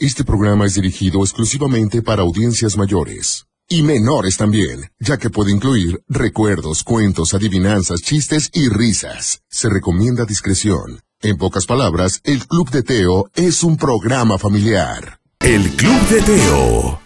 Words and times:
Este 0.00 0.22
programa 0.22 0.64
es 0.64 0.76
dirigido 0.76 1.24
exclusivamente 1.24 2.02
para 2.02 2.22
audiencias 2.22 2.76
mayores. 2.76 3.48
Y 3.68 3.82
menores 3.82 4.36
también, 4.36 4.92
ya 5.00 5.16
que 5.16 5.28
puede 5.28 5.50
incluir 5.50 6.04
recuerdos, 6.08 6.84
cuentos, 6.84 7.34
adivinanzas, 7.34 8.00
chistes 8.00 8.48
y 8.52 8.68
risas. 8.68 9.42
Se 9.48 9.68
recomienda 9.68 10.24
discreción. 10.24 11.00
En 11.20 11.36
pocas 11.36 11.66
palabras, 11.66 12.20
el 12.22 12.46
Club 12.46 12.70
de 12.70 12.84
Teo 12.84 13.28
es 13.34 13.64
un 13.64 13.76
programa 13.76 14.38
familiar. 14.38 15.18
El 15.40 15.68
Club 15.70 16.00
de 16.08 16.22
Teo. 16.22 17.00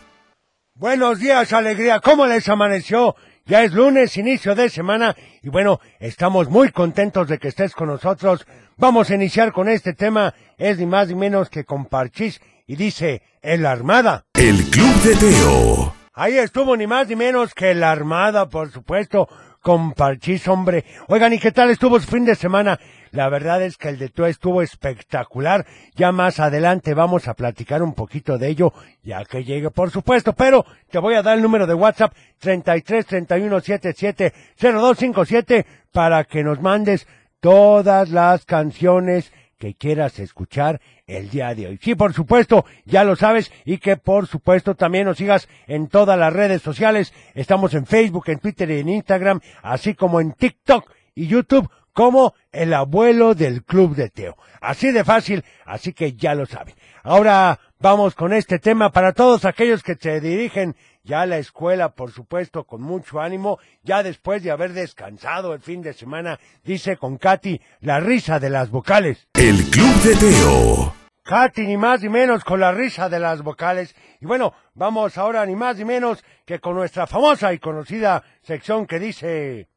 Buenos 0.74 1.18
días, 1.18 1.50
alegría. 1.54 1.98
¿Cómo 1.98 2.26
les 2.26 2.46
amaneció? 2.50 3.16
Ya 3.46 3.64
es 3.64 3.72
lunes, 3.72 4.18
inicio 4.18 4.54
de 4.54 4.68
semana, 4.68 5.16
y 5.42 5.48
bueno, 5.48 5.80
estamos 5.98 6.48
muy 6.50 6.70
contentos 6.70 7.26
de 7.26 7.38
que 7.38 7.48
estés 7.48 7.72
con 7.72 7.88
nosotros. 7.88 8.46
Vamos 8.76 9.10
a 9.10 9.14
iniciar 9.14 9.50
con 9.52 9.68
este 9.68 9.94
tema, 9.94 10.34
es 10.58 10.78
ni 10.78 10.86
más 10.86 11.08
ni 11.08 11.14
menos 11.14 11.48
que 11.48 11.64
con 11.64 11.86
Parchís, 11.86 12.40
y 12.72 12.76
dice, 12.76 13.20
el 13.42 13.66
Armada. 13.66 14.24
El 14.32 14.56
Club 14.70 14.94
de 15.02 15.14
Teo. 15.16 15.94
Ahí 16.14 16.38
estuvo 16.38 16.74
ni 16.74 16.86
más 16.86 17.06
ni 17.06 17.16
menos 17.16 17.52
que 17.52 17.74
la 17.74 17.90
Armada, 17.90 18.48
por 18.48 18.70
supuesto, 18.70 19.28
con 19.60 19.92
Parchís, 19.92 20.48
hombre. 20.48 20.86
Oigan, 21.08 21.34
¿y 21.34 21.38
qué 21.38 21.52
tal 21.52 21.68
estuvo 21.68 22.00
su 22.00 22.06
fin 22.06 22.24
de 22.24 22.34
semana? 22.34 22.80
La 23.10 23.28
verdad 23.28 23.62
es 23.62 23.76
que 23.76 23.90
el 23.90 23.98
de 23.98 24.08
Teo 24.08 24.24
estuvo 24.24 24.62
espectacular. 24.62 25.66
Ya 25.96 26.12
más 26.12 26.40
adelante 26.40 26.94
vamos 26.94 27.28
a 27.28 27.34
platicar 27.34 27.82
un 27.82 27.92
poquito 27.92 28.38
de 28.38 28.48
ello, 28.48 28.72
ya 29.02 29.22
que 29.26 29.44
llegue, 29.44 29.70
por 29.70 29.90
supuesto. 29.90 30.32
Pero 30.32 30.64
te 30.90 30.98
voy 30.98 31.14
a 31.14 31.22
dar 31.22 31.36
el 31.36 31.42
número 31.42 31.66
de 31.66 31.74
WhatsApp 31.74 32.14
33 32.38 33.04
31 33.04 33.60
77 33.60 34.32
0257 34.58 35.66
para 35.92 36.24
que 36.24 36.42
nos 36.42 36.58
mandes 36.62 37.06
todas 37.40 38.08
las 38.08 38.46
canciones 38.46 39.30
que 39.62 39.74
quieras 39.74 40.18
escuchar 40.18 40.80
el 41.06 41.30
día 41.30 41.54
de 41.54 41.68
hoy. 41.68 41.78
Sí, 41.80 41.94
por 41.94 42.12
supuesto, 42.14 42.64
ya 42.84 43.04
lo 43.04 43.14
sabes 43.14 43.52
y 43.64 43.78
que 43.78 43.96
por 43.96 44.26
supuesto 44.26 44.74
también 44.74 45.06
nos 45.06 45.18
sigas 45.18 45.48
en 45.68 45.86
todas 45.86 46.18
las 46.18 46.32
redes 46.32 46.62
sociales. 46.62 47.14
Estamos 47.34 47.72
en 47.74 47.86
Facebook, 47.86 48.24
en 48.26 48.40
Twitter 48.40 48.68
y 48.72 48.80
en 48.80 48.88
Instagram, 48.88 49.40
así 49.62 49.94
como 49.94 50.20
en 50.20 50.32
TikTok 50.32 50.90
y 51.14 51.28
YouTube 51.28 51.70
como 51.92 52.34
el 52.50 52.74
abuelo 52.74 53.36
del 53.36 53.62
Club 53.62 53.94
de 53.94 54.10
Teo. 54.10 54.36
Así 54.60 54.90
de 54.90 55.04
fácil, 55.04 55.44
así 55.64 55.92
que 55.92 56.14
ya 56.14 56.34
lo 56.34 56.44
saben. 56.44 56.74
Ahora 57.04 57.60
vamos 57.78 58.16
con 58.16 58.32
este 58.32 58.58
tema 58.58 58.90
para 58.90 59.12
todos 59.12 59.44
aquellos 59.44 59.84
que 59.84 59.94
se 59.94 60.20
dirigen 60.20 60.74
ya 61.04 61.26
la 61.26 61.38
escuela, 61.38 61.94
por 61.94 62.12
supuesto, 62.12 62.64
con 62.64 62.82
mucho 62.82 63.20
ánimo, 63.20 63.58
ya 63.82 64.02
después 64.02 64.42
de 64.42 64.50
haber 64.50 64.72
descansado 64.72 65.54
el 65.54 65.60
fin 65.60 65.82
de 65.82 65.92
semana, 65.92 66.38
dice 66.64 66.96
con 66.96 67.18
Katy, 67.18 67.60
la 67.80 68.00
risa 68.00 68.38
de 68.38 68.50
las 68.50 68.70
vocales. 68.70 69.28
El 69.34 69.56
Club 69.70 69.94
de 70.02 70.16
Teo. 70.16 70.94
Katy, 71.24 71.62
ni 71.62 71.76
más 71.76 72.02
ni 72.02 72.08
menos 72.08 72.42
con 72.42 72.60
la 72.60 72.72
risa 72.72 73.08
de 73.08 73.20
las 73.20 73.42
vocales. 73.42 73.94
Y 74.20 74.26
bueno, 74.26 74.54
vamos 74.74 75.16
ahora 75.18 75.46
ni 75.46 75.54
más 75.54 75.76
ni 75.76 75.84
menos 75.84 76.24
que 76.44 76.58
con 76.58 76.74
nuestra 76.74 77.06
famosa 77.06 77.52
y 77.52 77.58
conocida 77.58 78.24
sección 78.42 78.86
que 78.86 78.98
dice... 78.98 79.68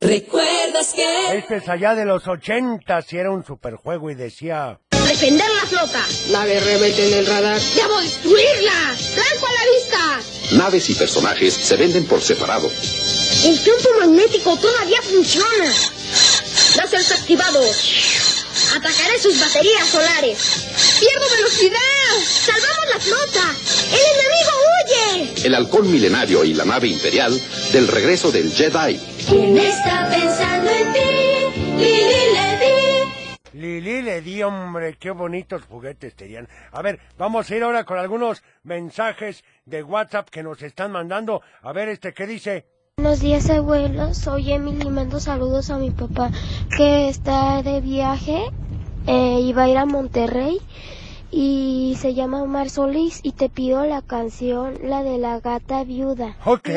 ¿Recuerdas 0.00 0.92
que? 0.94 1.38
Este 1.38 1.56
es 1.56 1.68
allá 1.68 1.94
de 1.94 2.04
los 2.04 2.28
ochentas 2.28 3.10
y 3.12 3.18
era 3.18 3.30
un 3.30 3.44
superjuego 3.44 4.10
y 4.10 4.14
decía... 4.14 4.80
Defender 5.18 5.48
la 5.48 5.66
flota. 5.66 6.06
Nave 6.28 6.60
rebelde 6.60 7.08
en 7.08 7.14
el 7.14 7.26
radar. 7.26 7.58
¡Debo 7.74 7.98
destruirla! 8.00 8.94
¡Blanco 9.14 9.46
a 9.46 9.50
la 9.50 9.64
vista! 9.74 10.56
Naves 10.58 10.90
y 10.90 10.94
personajes 10.94 11.54
se 11.54 11.74
venden 11.76 12.04
por 12.04 12.20
separado. 12.20 12.70
El 13.42 13.56
campo 13.64 13.88
magnético 13.98 14.58
todavía 14.58 15.00
funciona. 15.00 15.72
Láseres 16.76 17.12
activados. 17.12 17.82
Atacaré 18.76 19.18
sus 19.18 19.40
baterías 19.40 19.88
solares. 19.88 20.38
¡Pierdo 21.00 21.30
velocidad! 21.34 21.80
¡Salvamos 22.44 22.86
la 22.92 23.00
flota! 23.00 23.54
¡El 23.92 24.18
enemigo 24.18 25.32
huye! 25.32 25.46
El 25.46 25.54
halcón 25.54 25.90
milenario 25.90 26.44
y 26.44 26.52
la 26.52 26.66
nave 26.66 26.88
imperial 26.88 27.40
del 27.72 27.88
regreso 27.88 28.30
del 28.30 28.52
Jedi. 28.52 29.00
¿Quién 29.26 29.56
está 29.56 30.10
pensando 30.10 30.70
en 30.70 30.92
ti? 30.92 31.78
Lili. 31.78 32.45
Lili 33.56 34.02
le 34.02 34.20
di, 34.20 34.42
hombre, 34.42 34.98
qué 34.98 35.12
bonitos 35.12 35.64
juguetes 35.64 36.14
tenían. 36.14 36.46
A 36.72 36.82
ver, 36.82 37.00
vamos 37.16 37.50
a 37.50 37.56
ir 37.56 37.62
ahora 37.62 37.84
con 37.84 37.98
algunos 37.98 38.42
mensajes 38.62 39.44
de 39.64 39.82
WhatsApp 39.82 40.28
que 40.28 40.42
nos 40.42 40.60
están 40.60 40.92
mandando. 40.92 41.40
A 41.62 41.72
ver, 41.72 41.88
este, 41.88 42.12
¿qué 42.12 42.26
dice? 42.26 42.66
Buenos 42.98 43.20
días, 43.20 43.48
abuelo. 43.48 44.12
Soy 44.12 44.52
Emily. 44.52 44.90
Mando 44.90 45.20
saludos 45.20 45.70
a 45.70 45.78
mi 45.78 45.90
papá 45.90 46.30
que 46.76 47.08
está 47.08 47.62
de 47.62 47.80
viaje 47.80 48.44
eh, 49.06 49.40
y 49.40 49.52
va 49.54 49.62
a 49.62 49.68
ir 49.70 49.78
a 49.78 49.86
Monterrey. 49.86 50.60
Y 51.30 51.96
se 51.98 52.12
llama 52.12 52.42
Omar 52.42 52.68
Solís. 52.68 53.20
Y 53.22 53.32
te 53.32 53.48
pido 53.48 53.86
la 53.86 54.02
canción, 54.02 54.74
la 54.82 55.02
de 55.02 55.16
la 55.16 55.40
gata 55.40 55.82
viuda. 55.82 56.36
Ok. 56.44 56.68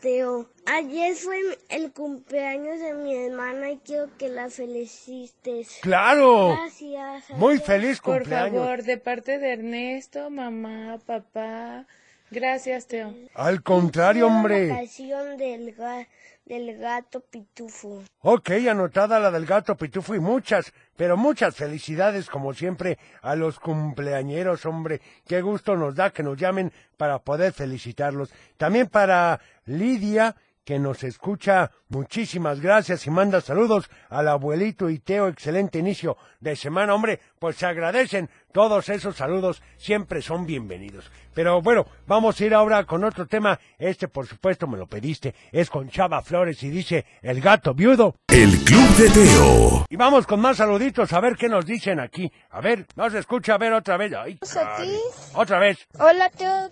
Teo. 0.00 0.55
Ayer 0.66 1.14
fue 1.14 1.38
el 1.68 1.92
cumpleaños 1.92 2.80
de 2.80 2.94
mi 2.94 3.14
hermana 3.14 3.70
y 3.70 3.78
quiero 3.78 4.08
que 4.18 4.28
la 4.28 4.50
felicites. 4.50 5.78
¡Claro! 5.82 6.56
Gracias. 6.56 7.30
Muy 7.30 7.58
feliz 7.58 8.00
Por 8.00 8.18
cumpleaños. 8.20 8.62
favor, 8.62 8.82
de 8.82 8.96
parte 8.98 9.38
de 9.38 9.52
Ernesto, 9.52 10.28
mamá, 10.30 10.98
papá. 11.06 11.86
Gracias, 12.30 12.88
Teo. 12.88 13.14
Al 13.34 13.62
contrario, 13.62 14.26
Quiero 14.26 14.28
La 14.28 14.36
hombre. 14.36 14.68
canción 14.68 15.36
del, 15.36 15.76
ga- 15.76 16.08
del 16.44 16.76
gato 16.76 17.20
pitufo. 17.20 18.02
Ok, 18.22 18.50
anotada 18.68 19.20
la 19.20 19.30
del 19.30 19.46
gato 19.46 19.76
pitufo 19.76 20.16
y 20.16 20.18
muchas, 20.20 20.72
pero 20.96 21.16
muchas 21.16 21.54
felicidades 21.54 22.28
como 22.28 22.52
siempre 22.52 22.98
a 23.22 23.36
los 23.36 23.60
cumpleañeros, 23.60 24.66
hombre. 24.66 25.00
Qué 25.28 25.40
gusto 25.40 25.76
nos 25.76 25.94
da 25.94 26.10
que 26.10 26.24
nos 26.24 26.36
llamen 26.36 26.72
para 26.96 27.20
poder 27.20 27.52
felicitarlos. 27.52 28.32
También 28.56 28.88
para 28.88 29.40
Lidia, 29.66 30.34
que 30.66 30.78
nos 30.80 31.04
escucha. 31.04 31.70
Muchísimas 31.88 32.60
gracias 32.60 33.06
y 33.06 33.10
manda 33.10 33.40
saludos 33.40 33.88
al 34.10 34.26
abuelito 34.26 34.90
y 34.90 34.98
Teo. 34.98 35.28
Excelente 35.28 35.78
inicio 35.78 36.16
de 36.40 36.56
semana, 36.56 36.92
hombre. 36.92 37.20
Pues 37.38 37.56
se 37.56 37.66
agradecen 37.66 38.28
todos 38.52 38.88
esos 38.88 39.16
saludos. 39.16 39.62
Siempre 39.76 40.20
son 40.20 40.44
bienvenidos. 40.44 41.08
Pero 41.34 41.62
bueno, 41.62 41.86
vamos 42.08 42.40
a 42.40 42.44
ir 42.44 42.52
ahora 42.52 42.84
con 42.84 43.04
otro 43.04 43.26
tema. 43.26 43.60
Este, 43.78 44.08
por 44.08 44.26
supuesto, 44.26 44.66
me 44.66 44.76
lo 44.76 44.88
pediste. 44.88 45.36
Es 45.52 45.70
con 45.70 45.88
Chava 45.88 46.20
Flores 46.20 46.60
y 46.64 46.70
dice 46.70 47.06
El 47.22 47.40
gato 47.40 47.72
viudo. 47.72 48.16
El 48.26 48.50
Club 48.64 48.88
de 48.96 49.08
Teo. 49.10 49.86
Y 49.88 49.96
vamos 49.96 50.26
con 50.26 50.40
más 50.40 50.56
saluditos 50.56 51.12
a 51.12 51.20
ver 51.20 51.36
qué 51.36 51.48
nos 51.48 51.64
dicen 51.64 52.00
aquí. 52.00 52.32
A 52.50 52.60
ver, 52.60 52.86
no 52.96 53.08
se 53.08 53.20
escucha, 53.20 53.54
a 53.54 53.58
ver 53.58 53.72
otra 53.72 53.96
vez. 53.96 54.12
Ay, 54.14 54.36
a 54.42 54.82
ti. 54.82 54.98
Otra 55.34 55.60
vez. 55.60 55.78
Hola, 56.00 56.28
Teo. 56.30 56.70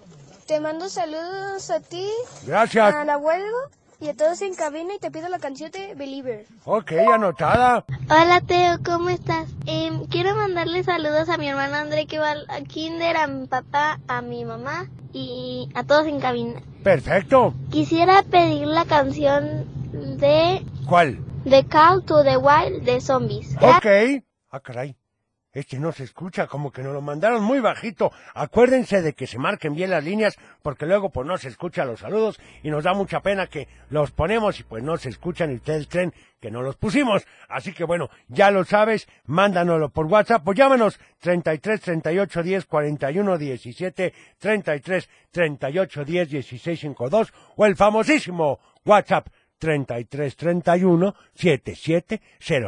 Te 0.49 0.61
mando 0.61 0.91
saludos 0.91 1.71
a 1.71 1.81
ti, 1.81 2.07
Gracias. 2.47 2.95
al 2.95 3.09
abuelo 3.09 3.47
y 4.05 4.09
a 4.11 4.15
todos 4.15 4.43
en 4.43 4.55
cabina 4.55 4.95
y 4.95 4.99
te 4.99 5.11
pido 5.11 5.31
la 5.31 5.39
canción 5.39 5.71
de 5.71 5.95
Believer. 5.95 6.45
Ok, 6.67 6.93
anotada. 6.93 7.87
Hola, 8.11 8.43
Teo. 8.43 8.77
¿Cómo 8.85 9.09
estás? 9.09 9.49
Em, 9.65 10.05
quiero 10.09 10.37
mandarle 10.37 10.85
saludos 10.85 11.31
a 11.31 11.39
mi 11.39 11.49
hermano 11.49 11.77
André 11.77 12.05
que 12.05 12.19
va 12.19 12.33
a 12.49 12.61
kinder, 12.61 13.17
a 13.17 13.27
mi 13.27 13.47
papá, 13.47 14.01
a 14.07 14.21
mi 14.21 14.45
mamá 14.45 14.91
y 15.15 15.71
a 15.75 15.85
todos 15.85 16.07
en 16.07 16.21
cabina. 16.21 16.61
Perfecto. 16.83 17.55
Quisiera 17.71 18.23
pedir 18.25 18.67
la 18.67 18.85
canción 18.85 19.65
de 20.19 20.63
¿Cuál? 20.87 21.19
The 21.49 21.65
Call 21.65 22.05
to 22.05 22.23
the 22.23 22.37
Wild 22.37 22.85
de 22.85 23.01
Zombies. 23.01 23.57
Ok. 23.57 24.23
Ah, 24.51 24.61
caray. 24.61 24.97
Este 25.55 25.79
no 25.79 25.93
se 25.93 26.03
escucha, 26.03 26.49
como 26.49 26.73
que 26.73 26.83
nos 26.83 26.93
lo 26.93 27.01
mandaron 27.01 27.43
muy 27.43 27.61
bajito. 27.61 28.13
Acuérdense 28.35 29.03
de 29.03 29.13
que 29.13 29.29
se 29.29 29.39
marquen 29.39 29.75
bien 29.75 29.91
las 29.91 30.05
líneas, 30.05 30.37
porque 30.63 30.85
luego 30.85 31.11
pues 31.11 31.27
no 31.27 31.39
se 31.39 31.49
escuchan 31.49 31.87
los 31.87 32.01
saludos 32.01 32.41
y 32.65 32.71
nos 32.71 32.83
da 32.83 32.93
mucha 32.93 33.21
pena 33.21 33.47
que 33.47 33.69
los 33.89 34.11
ponemos 34.11 34.59
y 34.59 34.65
pues 34.65 34.83
no 34.83 34.97
se 34.97 35.11
escuchan 35.11 35.53
y 35.53 35.55
ustedes 35.55 35.87
creen 35.87 36.13
que 36.41 36.51
no 36.51 36.61
los 36.61 36.77
pusimos. 36.77 37.25
Así 37.49 37.73
que 37.73 37.85
bueno, 37.85 38.11
ya 38.29 38.51
lo 38.51 38.65
sabes, 38.65 39.09
mándanoslo 39.27 39.91
por 39.91 40.07
WhatsApp 40.07 40.47
o 40.47 40.53
llámanos 40.53 40.99
33 41.21 41.81
38 41.81 42.43
10 42.43 42.67
41 42.67 43.39
17 43.39 44.15
33 44.39 45.09
38 45.31 46.05
10 46.05 46.29
16 46.31 46.81
52 46.81 47.33
o 47.57 47.65
el 47.65 47.77
famosísimo 47.77 48.59
WhatsApp 48.85 49.29
33 49.59 50.37
31 50.37 51.15
77 51.35 52.21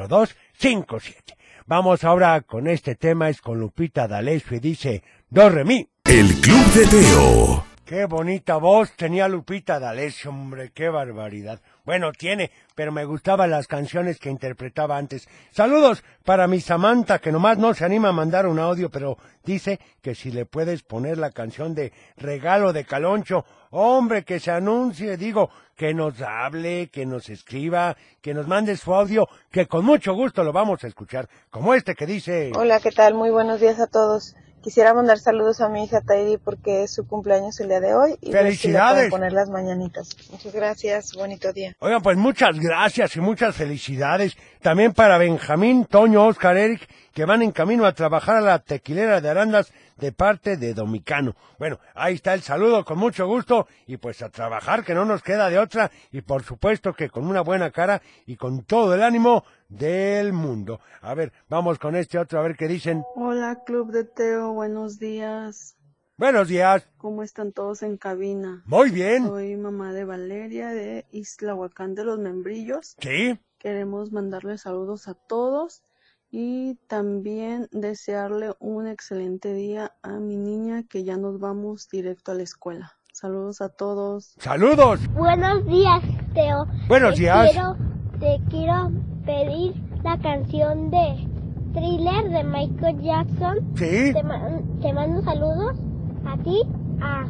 02 0.09 0.37
57. 0.55 1.36
Vamos 1.69 2.05
ahora 2.05 2.43
con 2.43 2.69
este 2.69 2.95
tema, 2.95 3.29
es 3.29 3.41
con 3.41 3.59
Lupita 3.59 4.07
D'Alessio 4.07 4.57
y 4.57 4.61
dice, 4.61 5.03
Do 5.29 5.51
re 5.51 5.65
mi. 5.65 5.89
El 6.05 6.29
Club 6.41 6.65
de 6.67 6.87
Teo. 6.87 7.67
Qué 7.85 8.05
bonita 8.05 8.57
voz 8.57 8.93
tenía 8.93 9.27
Lupita 9.27 9.81
D'Alessio, 9.81 10.31
hombre, 10.31 10.71
qué 10.73 10.91
barbaridad. 10.91 11.61
Bueno, 11.87 12.11
tiene, 12.11 12.50
pero 12.75 12.91
me 12.91 13.05
gustaban 13.05 13.49
las 13.49 13.69
canciones 13.69 14.19
que 14.19 14.29
interpretaba 14.29 14.99
antes. 14.99 15.29
Saludos 15.53 16.03
para 16.25 16.49
mi 16.49 16.61
Samantha, 16.61 17.21
que 17.21 17.31
nomás 17.31 17.59
no 17.59 17.75
se 17.75 17.85
anima 17.85 18.09
a 18.09 18.12
mandar 18.12 18.49
un 18.49 18.59
audio, 18.59 18.91
pero 18.91 19.19
dice 19.44 19.79
que 20.03 20.17
si 20.17 20.33
le 20.33 20.47
puedes 20.47 20.83
poner 20.83 21.17
la 21.17 21.31
canción 21.31 21.77
de 21.77 21.93
Regalo 22.17 22.73
de 22.73 22.85
Caloncho, 22.85 23.44
hombre, 23.71 24.25
que 24.25 24.41
se 24.41 24.50
anuncie, 24.50 25.17
digo, 25.17 25.49
que 25.77 25.94
nos 25.94 26.21
hable, 26.23 26.88
que 26.88 27.06
nos 27.06 27.29
escriba, 27.29 27.97
que 28.21 28.35
nos 28.35 28.49
mande 28.49 28.77
su 28.77 28.93
audio, 28.93 29.29
que 29.53 29.67
con 29.67 29.85
mucho 29.85 30.12
gusto 30.12 30.43
lo 30.43 30.53
vamos 30.53 30.83
a 30.83 30.88
escuchar, 30.88 31.29
como 31.50 31.73
este 31.73 31.94
que 31.94 32.06
dice... 32.06 32.50
Hola, 32.56 32.81
¿qué 32.81 32.91
tal? 32.91 33.15
Muy 33.15 33.31
buenos 33.31 33.61
días 33.61 33.79
a 33.79 33.87
todos. 33.87 34.35
Quisiera 34.67 34.93
mandar 34.93 35.21
saludos 35.21 35.61
a 35.61 35.69
mi 35.69 35.85
hija 35.85 36.01
Tairi 36.01 36.39
porque 36.39 36.83
es 36.83 36.93
su 36.93 37.07
cumpleaños 37.07 37.61
el 37.61 37.69
día 37.69 37.79
de 37.79 37.95
hoy 37.95 38.17
y 38.21 38.33
ver 38.33 38.53
si 38.57 38.67
le 38.67 38.73
pueden 38.73 38.83
¡Felicidades! 38.83 39.11
poner 39.11 39.33
las 39.33 39.49
mañanitas. 39.49 40.09
Muchas 40.33 40.53
gracias, 40.53 41.13
bonito 41.13 41.53
día. 41.53 41.77
Oigan, 41.79 42.03
pues 42.03 42.17
muchas 42.17 42.59
gracias 42.59 43.15
y 43.15 43.21
muchas 43.21 43.55
felicidades. 43.55 44.37
También 44.63 44.93
para 44.93 45.19
Benjamín, 45.19 45.85
Toño, 45.85 46.27
Oscar, 46.27 46.57
Eric, 46.57 46.81
que 47.15 47.25
van 47.25 47.43
en 47.43 47.53
camino 47.53 47.87
a 47.87 47.93
trabajar 47.93 48.39
a 48.39 48.41
la 48.41 48.59
tequilera 48.59 49.21
de 49.21 49.31
Arandas 49.31 49.73
de 49.97 50.13
parte 50.13 50.57
de 50.57 50.75
Domicano. 50.75 51.35
Bueno, 51.59 51.79
ahí 51.95 52.15
está 52.15 52.35
el 52.35 52.43
saludo 52.43 52.85
con 52.85 52.99
mucho 52.99 53.27
gusto 53.27 53.67
y 53.87 53.97
pues 53.97 54.23
a 54.23 54.29
trabajar 54.29 54.85
que 54.85 54.95
no 54.95 55.05
nos 55.05 55.23
queda 55.23 55.49
de 55.49 55.59
otra 55.59 55.91
y 56.13 56.23
por 56.23 56.43
supuesto 56.43 56.95
que 56.95 57.11
con 57.11 57.27
una 57.27 57.41
buena 57.41 57.71
cara 57.71 58.03
y 58.27 58.37
con 58.37 58.65
todo 58.65 58.95
el 58.95 59.03
ánimo 59.03 59.45
del 59.69 60.33
mundo. 60.33 60.81
A 61.01 61.15
ver, 61.15 61.33
vamos 61.49 61.79
con 61.79 61.97
este 61.97 62.19
otro 62.19 62.39
a 62.39 62.43
ver 62.43 62.57
qué 62.57 62.69
dicen. 62.69 63.05
Hola, 63.15 63.63
Club 63.65 63.91
de 63.91 64.05
Teo, 64.05 64.53
buenos 64.53 64.99
días. 64.99 65.77
Buenos 66.19 66.49
días. 66.49 66.89
¿Cómo 66.97 67.23
están 67.23 67.53
todos 67.53 67.83
en 67.83 67.99
cabina? 67.99 68.63
Muy 68.65 68.91
bien. 68.91 69.27
Soy 69.27 69.55
mamá 69.57 69.93
de 69.93 70.07
Valeria 70.07 70.71
de 70.71 71.05
Islahuacán 71.11 71.95
de 71.95 72.05
los 72.05 72.19
Membrillos. 72.19 72.97
Sí. 73.01 73.39
Queremos 73.59 74.13
mandarle 74.13 74.57
saludos 74.57 75.09
a 75.09 75.15
todos 75.15 75.83
y 76.31 76.75
también 76.88 77.69
desearle 77.73 78.52
un 78.58 78.87
excelente 78.87 79.52
día 79.55 79.93
a 80.02 80.12
mi 80.19 80.37
niña 80.37 80.82
que 80.88 81.05
ya 81.05 81.17
nos 81.17 81.38
vamos 81.38 81.88
directo 81.90 82.32
a 82.32 82.34
la 82.34 82.43
escuela. 82.43 82.93
Saludos 83.12 83.61
a 83.62 83.69
todos. 83.70 84.34
Saludos. 84.38 85.00
Buenos 85.14 85.64
días, 85.67 86.02
Teo. 86.34 86.67
Buenos 86.88 87.14
Te 87.14 87.20
días. 87.20 87.50
quiero- 87.52 87.76
te 88.20 88.40
quiero 88.50 88.90
pedir 89.25 89.75
la 90.05 90.19
canción 90.19 90.90
de 90.90 91.26
Thriller 91.73 92.28
de 92.31 92.44
Michael 92.44 93.00
Jackson. 93.00 93.58
Sí. 93.76 94.12
Te, 94.12 94.23
ma- 94.23 94.61
te 94.82 94.93
mando 94.93 95.23
saludos 95.23 95.78
a 96.26 96.37
ti, 96.43 96.62
a 97.00 97.25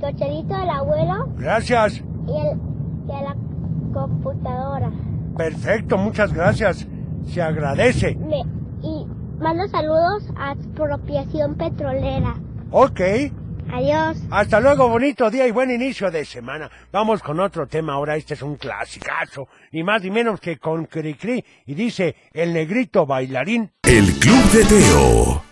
Cocherito, 0.00 0.54
al 0.54 0.70
abuelo 0.70 1.28
Gracias. 1.38 1.94
y, 2.26 2.36
el- 2.36 2.58
y 3.08 3.12
a 3.12 3.22
la 3.22 3.36
computadora. 3.92 4.90
Perfecto, 5.36 5.96
muchas 5.98 6.32
gracias. 6.32 6.86
Se 7.26 7.42
agradece. 7.42 8.14
Me- 8.16 8.44
y 8.82 9.06
mando 9.38 9.66
saludos 9.68 10.24
a 10.36 10.52
Expropiación 10.52 11.56
Petrolera. 11.56 12.36
Ok. 12.70 13.00
Adiós. 13.72 14.16
Hasta 14.30 14.60
luego, 14.60 14.88
bonito 14.88 15.28
día 15.28 15.46
y 15.46 15.50
buen 15.50 15.70
inicio 15.72 16.08
de 16.10 16.24
semana. 16.24 16.70
Vamos 16.92 17.20
con 17.20 17.40
otro 17.40 17.66
tema 17.66 17.94
ahora, 17.94 18.14
este 18.16 18.34
es 18.34 18.42
un 18.42 18.54
clasicazo, 18.56 19.48
ni 19.72 19.82
más 19.82 20.02
ni 20.04 20.10
menos 20.12 20.38
que 20.40 20.56
con 20.58 20.84
Cricri, 20.86 21.44
y 21.66 21.74
dice 21.74 22.14
El 22.32 22.52
Negrito 22.54 23.06
Bailarín. 23.06 23.72
El 23.82 24.04
Club 24.20 24.44
de 24.52 24.64
Teo. 24.64 25.42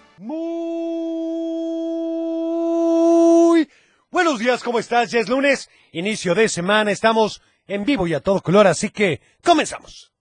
Muy 2.35 3.69
buenos 4.13 4.39
días, 4.39 4.63
¿cómo 4.63 4.79
estás? 4.79 5.11
Ya 5.11 5.19
es 5.19 5.29
lunes, 5.29 5.69
inicio 5.91 6.37
de 6.37 6.49
semana, 6.49 6.93
estamos 6.93 7.43
en 7.67 7.85
vivo 7.85 8.07
y 8.07 8.15
a 8.15 8.21
todo 8.21 8.41
color, 8.41 8.69
así 8.69 8.91
que 8.91 9.21
comenzamos. 9.43 10.14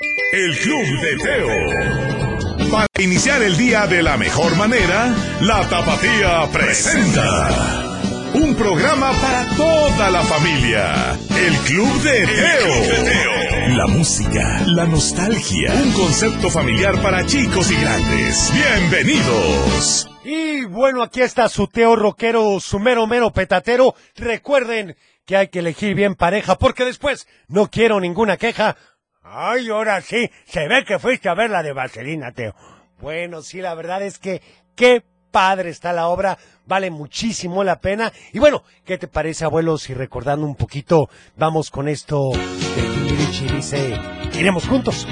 El 0.00 0.58
Club 0.58 1.00
de 1.02 1.16
Teo. 1.18 2.70
Para 2.70 2.86
iniciar 3.00 3.42
el 3.42 3.54
día 3.58 3.86
de 3.86 4.02
la 4.02 4.16
mejor 4.16 4.56
manera, 4.56 5.14
la 5.42 5.68
Tapatía 5.68 6.48
presenta 6.50 7.90
un 8.32 8.54
programa 8.54 9.12
para 9.20 9.44
toda 9.56 10.10
la 10.10 10.22
familia. 10.22 11.18
El 11.36 11.54
Club 11.66 12.02
de 12.02 12.26
Teo. 12.26 13.76
La 13.76 13.86
música, 13.88 14.62
la 14.68 14.86
nostalgia, 14.86 15.74
un 15.74 15.92
concepto 15.92 16.48
familiar 16.48 17.02
para 17.02 17.26
chicos 17.26 17.70
y 17.70 17.76
grandes. 17.76 18.50
Bienvenidos. 18.54 20.08
Y 20.24 20.64
bueno, 20.64 21.02
aquí 21.02 21.20
está 21.20 21.46
su 21.50 21.66
Teo 21.66 21.94
rockero, 21.94 22.58
su 22.60 22.78
mero 22.78 23.06
mero 23.06 23.32
petatero. 23.32 23.94
Recuerden 24.16 24.96
que 25.26 25.36
hay 25.36 25.48
que 25.48 25.60
elegir 25.60 25.94
bien 25.94 26.14
pareja 26.14 26.56
porque 26.56 26.84
después 26.84 27.28
no 27.48 27.70
quiero 27.70 28.00
ninguna 28.00 28.36
queja. 28.36 28.76
Ay, 29.22 29.68
ahora 29.68 30.00
sí, 30.00 30.30
se 30.46 30.66
ve 30.66 30.84
que 30.84 30.98
fuiste 30.98 31.28
a 31.28 31.34
ver 31.34 31.50
la 31.50 31.62
de 31.62 31.72
Vaselina, 31.72 32.32
Teo. 32.32 32.54
Bueno, 33.00 33.42
sí, 33.42 33.60
la 33.60 33.74
verdad 33.74 34.02
es 34.02 34.18
que 34.18 34.40
qué 34.74 35.02
padre 35.30 35.70
está 35.70 35.92
la 35.92 36.08
obra, 36.08 36.38
vale 36.66 36.90
muchísimo 36.90 37.62
la 37.62 37.80
pena. 37.80 38.12
Y 38.32 38.38
bueno, 38.38 38.64
¿qué 38.84 38.98
te 38.98 39.08
parece, 39.08 39.44
abuelo, 39.44 39.78
si 39.78 39.94
recordando 39.94 40.46
un 40.46 40.56
poquito 40.56 41.08
vamos 41.36 41.70
con 41.70 41.88
esto 41.88 42.30
de 42.32 42.82
Timbiriche 42.82 43.44
dice, 43.54 44.00
iremos 44.32 44.66
juntos? 44.66 45.06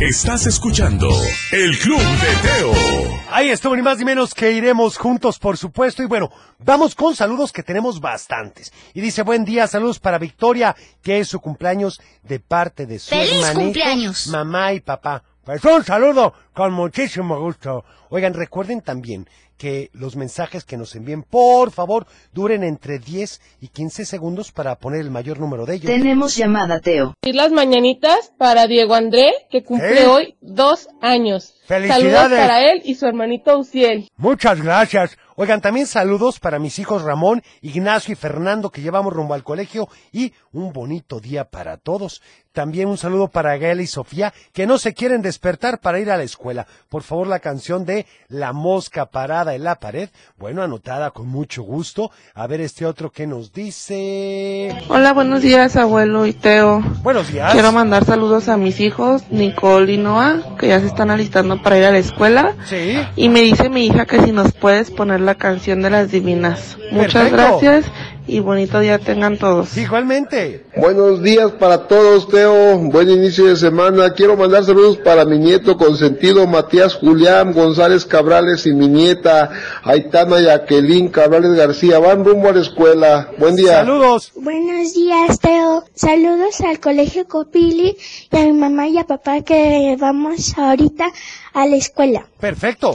Estás 0.00 0.46
escuchando 0.46 1.08
El 1.52 1.78
Club 1.78 2.00
de 2.00 2.48
Teo. 2.48 2.72
Ahí 3.30 3.50
estuvo 3.50 3.76
ni 3.76 3.82
más 3.82 3.98
ni 3.98 4.04
menos 4.04 4.34
que 4.34 4.50
iremos 4.50 4.98
juntos, 4.98 5.38
por 5.38 5.56
supuesto. 5.56 6.02
Y 6.02 6.06
bueno, 6.06 6.30
vamos 6.58 6.94
con 6.96 7.14
saludos 7.14 7.52
que 7.52 7.62
tenemos 7.62 8.00
bastantes. 8.00 8.72
Y 8.92 9.00
dice, 9.00 9.22
buen 9.22 9.44
día, 9.44 9.66
saludos 9.68 10.00
para 10.00 10.18
Victoria, 10.18 10.74
que 11.00 11.20
es 11.20 11.28
su 11.28 11.40
cumpleaños 11.40 12.00
de 12.22 12.40
parte 12.40 12.86
de 12.86 12.98
su 12.98 13.10
¡Feliz 13.10 13.32
hermanito, 13.34 13.60
cumpleaños! 13.60 14.26
mamá 14.26 14.72
y 14.72 14.80
papá. 14.80 15.22
Pues 15.44 15.64
un 15.64 15.84
saludo 15.84 16.34
con 16.54 16.72
muchísimo 16.72 17.38
gusto. 17.40 17.84
Oigan, 18.10 18.32
recuerden 18.32 18.80
también 18.80 19.26
que 19.58 19.90
los 19.92 20.16
mensajes 20.16 20.64
que 20.64 20.76
nos 20.76 20.94
envíen, 20.94 21.22
por 21.22 21.70
favor, 21.70 22.06
duren 22.32 22.64
entre 22.64 22.98
10 22.98 23.40
y 23.60 23.68
15 23.68 24.04
segundos 24.04 24.52
para 24.52 24.76
poner 24.76 25.00
el 25.00 25.10
mayor 25.10 25.38
número 25.38 25.64
de 25.66 25.76
ellos. 25.76 25.86
Tenemos 25.86 26.36
llamada, 26.36 26.80
Teo. 26.80 27.14
Y 27.22 27.32
las 27.32 27.52
mañanitas 27.52 28.32
para 28.36 28.66
Diego 28.66 28.94
André, 28.94 29.32
que 29.50 29.62
cumple 29.62 30.02
¿Eh? 30.02 30.06
hoy 30.06 30.36
dos 30.40 30.88
años. 31.00 31.54
¡Felicidades! 31.66 32.12
Saludos 32.12 32.38
para 32.38 32.70
él 32.70 32.82
y 32.84 32.94
su 32.94 33.06
hermanito 33.06 33.58
Uciel. 33.58 34.08
Muchas 34.16 34.60
gracias. 34.60 35.16
Oigan, 35.36 35.60
también 35.60 35.86
saludos 35.86 36.38
para 36.38 36.60
mis 36.60 36.78
hijos 36.78 37.02
Ramón, 37.02 37.42
Ignacio 37.60 38.12
y 38.12 38.16
Fernando 38.16 38.70
que 38.70 38.82
llevamos 38.82 39.12
rumbo 39.12 39.34
al 39.34 39.42
colegio 39.42 39.88
y 40.12 40.32
un 40.52 40.72
bonito 40.72 41.18
día 41.18 41.44
para 41.44 41.76
todos. 41.76 42.22
También 42.52 42.88
un 42.88 42.98
saludo 42.98 43.26
para 43.26 43.56
Gael 43.56 43.80
y 43.80 43.88
Sofía 43.88 44.32
que 44.52 44.66
no 44.66 44.78
se 44.78 44.94
quieren 44.94 45.22
despertar 45.22 45.80
para 45.80 45.98
ir 45.98 46.10
a 46.10 46.16
la 46.16 46.22
escuela. 46.22 46.43
Por 46.88 47.02
favor, 47.02 47.26
la 47.26 47.38
canción 47.38 47.86
de 47.86 48.06
La 48.28 48.52
mosca 48.52 49.06
parada 49.06 49.54
en 49.54 49.64
la 49.64 49.76
pared. 49.76 50.10
Bueno, 50.38 50.62
anotada 50.62 51.10
con 51.10 51.26
mucho 51.26 51.62
gusto. 51.62 52.10
A 52.34 52.46
ver 52.46 52.60
este 52.60 52.84
otro 52.84 53.10
que 53.10 53.26
nos 53.26 53.52
dice. 53.52 54.76
Hola, 54.88 55.14
buenos 55.14 55.40
días, 55.40 55.76
abuelo 55.76 56.26
y 56.26 56.34
Teo. 56.34 56.80
Buenos 57.02 57.32
días. 57.32 57.52
Quiero 57.52 57.72
mandar 57.72 58.04
saludos 58.04 58.48
a 58.48 58.58
mis 58.58 58.78
hijos, 58.80 59.22
Nicole 59.30 59.92
y 59.94 59.96
Noah, 59.96 60.56
que 60.58 60.68
ya 60.68 60.80
se 60.80 60.86
están 60.86 61.10
alistando 61.10 61.62
para 61.62 61.78
ir 61.78 61.84
a 61.84 61.90
la 61.90 61.98
escuela. 61.98 62.54
Sí. 62.66 62.98
Y 63.16 63.30
me 63.30 63.40
dice 63.40 63.70
mi 63.70 63.86
hija 63.86 64.04
que 64.04 64.20
si 64.20 64.32
nos 64.32 64.52
puedes 64.52 64.90
poner 64.90 65.20
la 65.20 65.36
canción 65.36 65.80
de 65.80 65.90
las 65.90 66.10
divinas. 66.10 66.76
Muchas 66.92 67.30
Perfecto. 67.30 67.36
gracias 67.36 67.90
y 68.26 68.40
bonito 68.40 68.80
día 68.80 68.98
tengan 68.98 69.38
todos. 69.38 69.76
Igualmente. 69.76 70.64
Buenos 70.76 71.22
días 71.22 71.52
para 71.52 71.86
todos, 71.86 72.28
Teo. 72.28 72.78
Buen 72.78 73.10
inicio 73.10 73.46
de 73.46 73.56
semana. 73.56 74.12
Quiero 74.14 74.36
mandar 74.36 74.64
saludos 74.64 74.98
para 74.98 75.24
mi 75.24 75.38
nieto 75.38 75.76
consentido 75.76 76.46
Matías 76.46 76.94
Julián 76.94 77.52
González 77.52 78.04
Cabrales 78.06 78.66
y 78.66 78.72
mi 78.72 78.88
nieta 78.88 79.50
Aitana 79.82 80.40
Jacqueline 80.40 81.08
Cabrales 81.08 81.54
García. 81.54 81.98
Van 81.98 82.24
rumbo 82.24 82.48
a 82.48 82.52
la 82.52 82.60
escuela. 82.60 83.30
Buen 83.38 83.56
día. 83.56 83.74
Saludos. 83.74 84.32
Buenos 84.36 84.94
días, 84.94 85.38
Teo. 85.40 85.84
Saludos 85.94 86.60
al 86.62 86.80
colegio 86.80 87.26
Copili 87.26 87.96
y 88.30 88.36
a 88.36 88.44
mi 88.44 88.52
mamá 88.52 88.88
y 88.88 88.98
a 88.98 89.04
papá 89.04 89.42
que 89.42 89.96
vamos 89.98 90.56
ahorita 90.56 91.06
a 91.52 91.66
la 91.66 91.76
escuela. 91.76 92.26
Perfecto. 92.40 92.94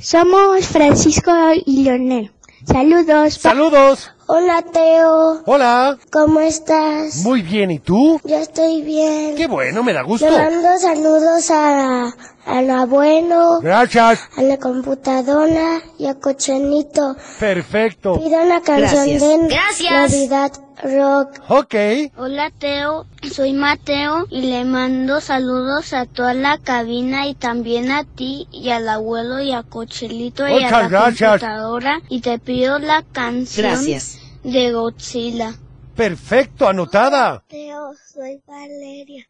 Somos 0.00 0.66
Francisco 0.66 1.32
y 1.64 1.84
Leonel. 1.84 2.30
Saludos. 2.66 3.34
Saludos. 3.34 4.13
Hola, 4.26 4.62
Teo. 4.62 5.42
Hola. 5.44 5.98
¿Cómo 6.10 6.40
estás? 6.40 7.16
Muy 7.16 7.42
bien, 7.42 7.70
¿y 7.70 7.78
tú? 7.78 8.18
Yo 8.24 8.36
estoy 8.36 8.80
bien. 8.80 9.34
Qué 9.36 9.46
bueno, 9.46 9.82
me 9.82 9.92
da 9.92 10.02
gusto. 10.02 10.24
Le 10.24 10.38
mando 10.38 10.78
saludos 10.78 11.50
a, 11.50 12.10
al 12.46 12.70
abuelo, 12.70 13.60
Gracias. 13.60 14.20
a 14.36 14.42
la 14.42 14.58
computadora 14.58 15.80
y 15.98 16.06
a 16.06 16.14
Cochenito. 16.14 17.16
Perfecto. 17.40 18.18
Pido 18.20 18.42
una 18.42 18.60
canción 18.60 19.06
Gracias. 19.06 19.22
de 19.22 19.48
Gracias. 19.48 20.12
Navidad 20.12 20.52
Rock. 20.82 21.40
Ok. 21.48 21.74
Hola 22.16 22.50
Teo, 22.58 23.06
soy 23.32 23.52
Mateo 23.52 24.26
y 24.30 24.42
le 24.42 24.64
mando 24.64 25.20
saludos 25.20 25.92
a 25.92 26.04
toda 26.06 26.34
la 26.34 26.58
cabina 26.58 27.26
y 27.28 27.34
también 27.34 27.90
a 27.90 28.04
ti 28.04 28.48
y 28.50 28.70
al 28.70 28.88
abuelo 28.88 29.40
y 29.40 29.52
a 29.52 29.62
Cochelito 29.62 30.46
y 30.48 30.52
Muchas 30.54 30.72
a 30.72 30.82
la 30.82 30.88
gracias. 30.88 31.30
computadora 31.40 32.00
y 32.08 32.20
te 32.20 32.38
pido 32.38 32.78
la 32.78 33.02
canción 33.12 33.66
Gracias. 33.68 34.18
de 34.42 34.72
Godzilla. 34.72 35.54
Perfecto, 35.94 36.68
anotada. 36.68 37.44
Teo, 37.48 37.92
soy 38.12 38.42
Valeria 38.46 39.24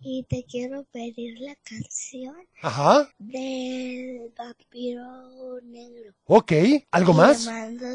y 0.00 0.24
te 0.24 0.44
quiero 0.44 0.84
pedir 0.84 1.38
la 1.40 1.54
canción 1.56 2.36
Ajá. 2.62 3.08
del 3.18 4.32
vampiro 4.36 5.60
negro. 5.62 6.14
Ok, 6.24 6.52
¿algo 6.90 7.12
más? 7.12 7.46
Mando 7.46 7.86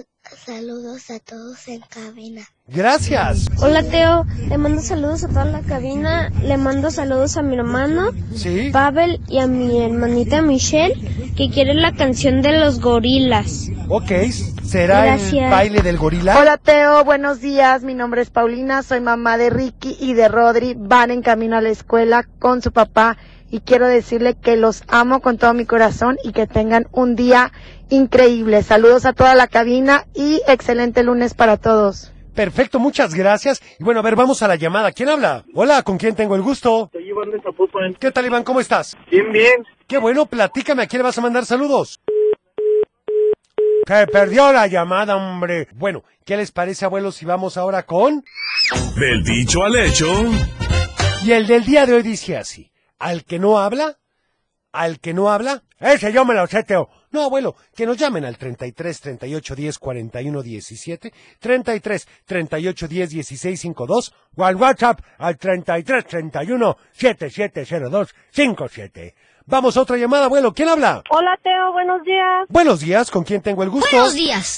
saludos 0.45 1.09
a 1.09 1.19
todos 1.19 1.67
en 1.67 1.81
cabina. 1.81 2.41
Gracias. 2.67 3.47
Hola 3.61 3.83
Teo, 3.83 4.25
le 4.49 4.57
mando 4.57 4.81
saludos 4.81 5.23
a 5.23 5.27
toda 5.27 5.45
la 5.45 5.61
cabina, 5.61 6.29
le 6.41 6.57
mando 6.57 6.89
saludos 6.91 7.37
a 7.37 7.41
mi 7.43 7.55
hermano 7.55 8.11
Sí. 8.35 8.69
Pavel 8.71 9.21
y 9.27 9.39
a 9.39 9.47
mi 9.47 9.81
hermanita 9.81 10.41
Michelle 10.41 10.95
que 11.35 11.49
quiere 11.49 11.73
la 11.75 11.93
canción 11.93 12.41
de 12.41 12.57
los 12.57 12.79
gorilas. 12.79 13.69
Ok, 13.87 14.11
¿será 14.63 15.15
el 15.15 15.49
baile 15.51 15.81
del 15.81 15.97
gorila? 15.97 16.39
Hola 16.39 16.57
Teo, 16.57 17.03
buenos 17.03 17.39
días. 17.39 17.83
Mi 17.83 17.93
nombre 17.93 18.21
es 18.23 18.31
Paulina, 18.31 18.81
soy 18.81 19.01
mamá 19.01 19.37
de 19.37 19.51
Ricky 19.51 19.95
y 19.99 20.13
de 20.13 20.27
Rodri. 20.27 20.75
Van 20.75 21.11
en 21.11 21.21
camino 21.21 21.57
a 21.57 21.61
la 21.61 21.69
escuela 21.69 22.27
con 22.39 22.61
su 22.63 22.71
papá 22.71 23.17
y 23.49 23.61
quiero 23.61 23.87
decirle 23.87 24.35
que 24.35 24.55
los 24.57 24.83
amo 24.87 25.21
con 25.21 25.37
todo 25.37 25.53
mi 25.53 25.65
corazón 25.65 26.17
y 26.23 26.31
que 26.31 26.47
tengan 26.47 26.87
un 26.91 27.15
día 27.15 27.51
increíble. 27.89 28.63
Saludos 28.63 29.05
a 29.05 29.13
toda 29.13 29.35
la 29.35 29.47
cabina 29.47 30.05
y 30.13 30.41
excelente 30.47 31.03
lunes 31.03 31.33
para 31.33 31.57
todos. 31.57 32.11
Perfecto, 32.33 32.79
muchas 32.79 33.13
gracias. 33.13 33.61
Y 33.79 33.83
bueno, 33.83 34.01
a 34.01 34.03
ver, 34.03 34.15
vamos 34.15 34.43
a 34.43 34.47
la 34.47 34.55
llamada. 34.57 34.91
¿Quién 34.91 35.07
habla? 35.07 35.45
Hola, 35.53 35.83
¿con 35.83 35.97
quién 35.97 36.15
tengo 36.15 36.35
el 36.35 36.41
gusto? 36.41 36.89
Soy 36.91 37.07
Iván 37.07 37.31
de 37.31 37.41
Zapopan. 37.41 37.93
¿Qué 37.93 38.11
tal, 38.11 38.25
Iván? 38.25 38.43
¿Cómo 38.43 38.59
estás? 38.59 38.97
Bien, 39.09 39.31
bien. 39.31 39.65
Qué 39.87 39.97
bueno, 39.97 40.25
platícame, 40.25 40.83
¿a 40.83 40.87
quién 40.87 40.99
le 40.99 41.03
vas 41.03 41.17
a 41.17 41.21
mandar 41.21 41.45
saludos? 41.45 42.01
Se 43.87 44.07
perdió 44.07 44.51
la 44.51 44.67
llamada, 44.67 45.15
hombre. 45.15 45.67
Bueno, 45.75 46.03
¿qué 46.25 46.35
les 46.35 46.51
parece, 46.51 46.85
abuelos, 46.85 47.15
si 47.15 47.25
vamos 47.25 47.55
ahora 47.55 47.83
con...? 47.83 48.25
Del 48.95 49.23
dicho 49.23 49.63
al 49.63 49.75
hecho. 49.75 50.07
Y 51.23 51.31
el 51.31 51.45
del 51.45 51.63
día 51.63 51.85
de 51.85 51.93
hoy 51.93 52.01
dice 52.01 52.35
así. 52.35 52.71
Al 52.99 53.25
que 53.25 53.39
no 53.39 53.59
habla, 53.59 53.99
al 54.71 54.99
que 54.99 55.13
no 55.13 55.31
habla, 55.31 55.63
ese 55.79 56.11
yo 56.11 56.25
me 56.25 56.33
lo 56.33 56.47
sé, 56.47 56.63
Teo. 56.63 56.89
No, 57.15 57.23
abuelo, 57.23 57.55
que 57.73 57.85
nos 57.85 57.95
llamen 57.95 58.25
al 58.25 58.37
33 58.37 58.99
38 58.99 59.55
10 59.55 59.79
41 59.79 60.41
17, 60.41 61.13
33 61.39 62.07
38 62.25 62.87
10 62.89 63.09
16 63.09 63.61
52 63.61 64.13
o 64.35 64.43
al 64.43 64.57
WhatsApp 64.57 64.99
al 65.17 65.37
33 65.37 66.05
31 66.05 66.75
7702 66.91 68.13
57. 68.31 69.15
Vamos 69.47 69.77
a 69.77 69.83
otra 69.83 69.95
llamada, 69.95 70.25
abuelo. 70.25 70.53
¿Quién 70.53 70.69
habla? 70.69 71.03
Hola 71.11 71.37
Teo, 71.43 71.71
buenos 71.71 72.01
días. 72.01 72.47
Buenos 72.49 72.79
días, 72.79 73.11
¿con 73.11 73.23
quién 73.23 73.43
tengo 73.43 73.61
el 73.61 73.69
gusto? 73.69 73.95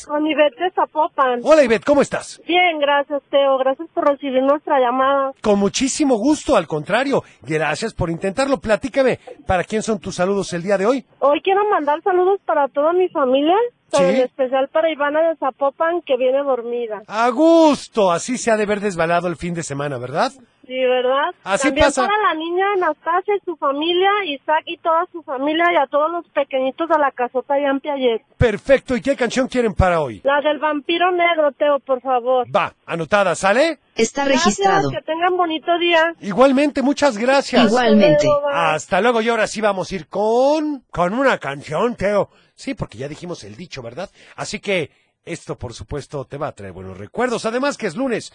Con 0.07 0.25
Ivette 0.25 0.55
de 0.55 0.71
Zapopan. 0.73 1.41
Hola, 1.43 1.61
Ivette, 1.61 1.83
¿cómo 1.83 2.01
estás? 2.01 2.41
Bien, 2.47 2.79
gracias 2.79 3.21
Teo, 3.29 3.57
gracias 3.57 3.89
por 3.93 4.07
recibir 4.07 4.41
nuestra 4.43 4.79
llamada. 4.79 5.33
Con 5.41 5.59
muchísimo 5.59 6.15
gusto, 6.15 6.55
al 6.55 6.67
contrario. 6.67 7.21
Gracias 7.41 7.93
por 7.93 8.09
intentarlo. 8.09 8.61
Platícame, 8.61 9.19
¿para 9.45 9.65
quién 9.65 9.83
son 9.83 9.99
tus 9.99 10.15
saludos 10.15 10.53
el 10.53 10.63
día 10.63 10.77
de 10.77 10.85
hoy? 10.85 11.05
Hoy 11.19 11.41
quiero 11.43 11.69
mandar 11.69 12.01
saludos 12.01 12.39
para 12.47 12.67
toda 12.69 12.93
mi 12.93 13.07
familia, 13.09 13.53
pero 13.91 14.09
Sí. 14.09 14.15
en 14.15 14.21
especial 14.21 14.67
para 14.69 14.89
Ivana 14.91 15.21
de 15.29 15.35
Zapopan 15.35 16.01
que 16.01 16.17
viene 16.17 16.39
dormida. 16.43 17.03
A 17.07 17.29
gusto, 17.29 18.11
así 18.11 18.37
se 18.39 18.49
ha 18.51 18.57
de 18.57 18.65
ver 18.65 18.79
desbalado 18.79 19.27
el 19.27 19.35
fin 19.35 19.53
de 19.53 19.61
semana, 19.63 19.97
¿verdad? 19.99 20.31
Sí, 20.67 20.77
¿verdad? 20.77 21.33
Así 21.45 21.69
También 21.69 21.85
pasa. 21.85 22.05
para 22.05 22.17
la 22.27 22.33
niña 22.33 22.65
Anastasia 22.75 23.35
y 23.37 23.45
su 23.45 23.55
familia, 23.55 24.09
Isaac 24.25 24.63
y 24.65 24.77
toda 24.77 25.05
su 25.13 25.23
familia 25.23 25.65
y 25.71 25.77
a 25.77 25.87
todos 25.87 26.11
los 26.11 26.27
pequeñitos 26.27 26.89
de 26.89 26.97
la 26.99 27.11
casota 27.11 27.53
allá 27.53 27.69
en 27.69 27.79
Piaget. 27.79 28.21
Perfecto, 28.37 28.95
¿y 28.97 29.01
qué 29.01 29.15
canción 29.15 29.47
quieren 29.47 29.73
para 29.73 30.01
hoy? 30.01 30.19
La 30.25 30.41
del 30.41 30.59
vampiro 30.59 31.09
negro, 31.13 31.53
Teo, 31.53 31.79
por 31.79 32.01
favor. 32.01 32.45
Va, 32.53 32.73
anotada, 32.85 33.33
¿sale? 33.35 33.79
Está 33.95 34.25
Gracias, 34.25 34.57
que 34.57 35.01
tengan 35.05 35.37
bonito 35.37 35.77
día. 35.79 36.13
Igualmente, 36.19 36.81
muchas 36.81 37.17
gracias. 37.17 37.65
Igualmente. 37.67 38.15
Hasta 38.15 38.25
luego, 38.27 38.47
bye. 38.47 38.55
Hasta 38.75 39.01
luego, 39.01 39.21
y 39.21 39.29
ahora 39.29 39.47
sí 39.47 39.61
vamos 39.61 39.89
a 39.91 39.95
ir 39.95 40.07
con... 40.07 40.83
con 40.91 41.13
una 41.13 41.37
canción, 41.37 41.95
Teo. 41.95 42.29
Sí, 42.55 42.73
porque 42.73 42.97
ya 42.97 43.07
dijimos 43.07 43.43
el 43.45 43.55
dicho, 43.55 43.81
¿verdad? 43.81 44.09
Así 44.35 44.59
que 44.59 44.91
esto, 45.23 45.57
por 45.57 45.73
supuesto, 45.73 46.25
te 46.25 46.37
va 46.37 46.47
a 46.47 46.51
traer 46.51 46.73
buenos 46.73 46.97
recuerdos. 46.97 47.45
Además 47.45 47.77
que 47.77 47.87
es 47.87 47.95
lunes. 47.95 48.33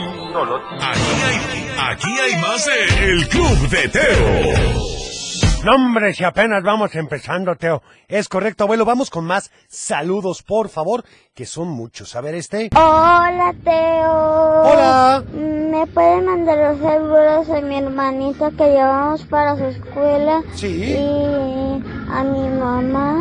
Aquí 0.00 1.22
hay, 1.24 1.38
aquí 1.92 2.08
hay 2.18 2.40
más 2.40 2.64
de 2.64 3.10
El 3.10 3.28
Club 3.28 3.68
de 3.68 3.88
Teo. 3.88 4.80
No, 5.64 5.74
hombre, 5.74 6.14
si 6.14 6.24
apenas 6.24 6.62
vamos 6.62 6.94
empezando, 6.94 7.54
Teo. 7.54 7.82
Es 8.08 8.30
correcto, 8.30 8.64
abuelo. 8.64 8.86
Vamos 8.86 9.10
con 9.10 9.26
más 9.26 9.50
saludos, 9.68 10.42
por 10.42 10.70
favor, 10.70 11.04
que 11.34 11.44
son 11.44 11.68
muchos. 11.68 12.16
A 12.16 12.22
ver, 12.22 12.34
este... 12.34 12.70
Hola 12.74 13.54
Teo. 13.62 14.62
Hola. 14.62 15.22
¿Me 15.34 15.86
puede 15.88 16.22
mandar 16.22 16.56
los 16.56 16.80
saludos 16.80 17.50
a 17.50 17.60
mi 17.60 17.76
hermanita 17.76 18.50
que 18.52 18.70
llevamos 18.70 19.22
para 19.24 19.56
su 19.56 19.64
escuela? 19.66 20.42
Sí. 20.54 20.94
Y 20.94 21.82
a 22.10 22.24
mi 22.24 22.48
mamá 22.58 23.18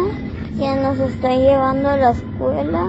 que 0.57 0.75
nos 0.75 0.97
está 0.99 1.35
llevando 1.35 1.89
a 1.89 1.97
la 1.97 2.11
escuela. 2.11 2.87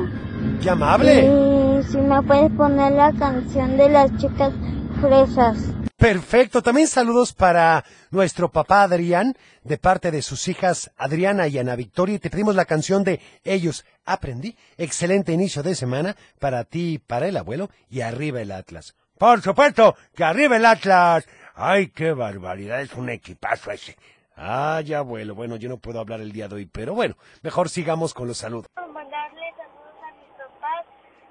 ¡Qué 0.62 0.71
amable! 0.71 1.81
Y 1.81 1.83
si 1.85 1.97
me 1.99 2.23
puedes 2.23 2.50
poner 2.52 2.93
la 2.93 3.12
canción 3.12 3.76
de 3.76 3.88
las 3.88 4.14
chicas 4.19 4.52
fresas. 5.00 5.57
Perfecto. 5.97 6.62
También 6.62 6.87
saludos 6.87 7.33
para 7.33 7.85
nuestro 8.11 8.50
papá 8.50 8.83
Adrián, 8.83 9.35
de 9.64 9.79
parte 9.79 10.11
de 10.11 10.23
sus 10.23 10.49
hijas 10.49 10.90
Adriana 10.97 11.47
y 11.49 11.59
Ana 11.59 11.76
Victoria. 11.76 12.17
Y 12.17 12.19
te 12.19 12.31
pedimos 12.31 12.55
la 12.55 12.64
canción 12.64 13.05
de 13.05 13.21
Ellos 13.45 13.85
Aprendí. 14.05 14.57
Excelente 14.76 15.33
inicio 15.33 15.62
de 15.62 15.75
semana 15.75 16.17
para 16.38 16.64
ti 16.64 16.95
y 16.95 16.99
para 16.99 17.29
el 17.29 17.37
abuelo. 17.37 17.69
Y 17.90 18.00
arriba 18.00 18.40
el 18.40 18.52
Atlas. 18.52 18.95
Por 19.19 19.43
supuesto, 19.43 19.95
que 20.14 20.25
arriba 20.25 20.57
el 20.57 20.64
Atlas. 20.64 21.26
Ay, 21.55 21.88
qué 21.88 22.12
barbaridad. 22.12 22.81
Es 22.81 22.95
un 22.95 23.11
equipazo 23.11 23.71
ese. 23.71 23.97
Ay, 24.37 24.95
abuelo. 24.95 25.35
Bueno, 25.35 25.57
yo 25.57 25.69
no 25.69 25.76
puedo 25.76 26.00
hablar 26.00 26.21
el 26.23 26.33
día 26.33 26.49
de 26.49 26.55
hoy, 26.55 26.67
pero 26.67 26.95
bueno, 26.95 27.17
mejor 27.43 27.69
sigamos 27.69 28.14
con 28.14 28.26
los 28.26 28.38
saludos. 28.38 28.69
Quiero 28.75 28.90
mandarle 28.90 29.52
saludos 29.55 29.93
a 30.02 30.12
mis 30.17 30.31
papás, 30.33 30.87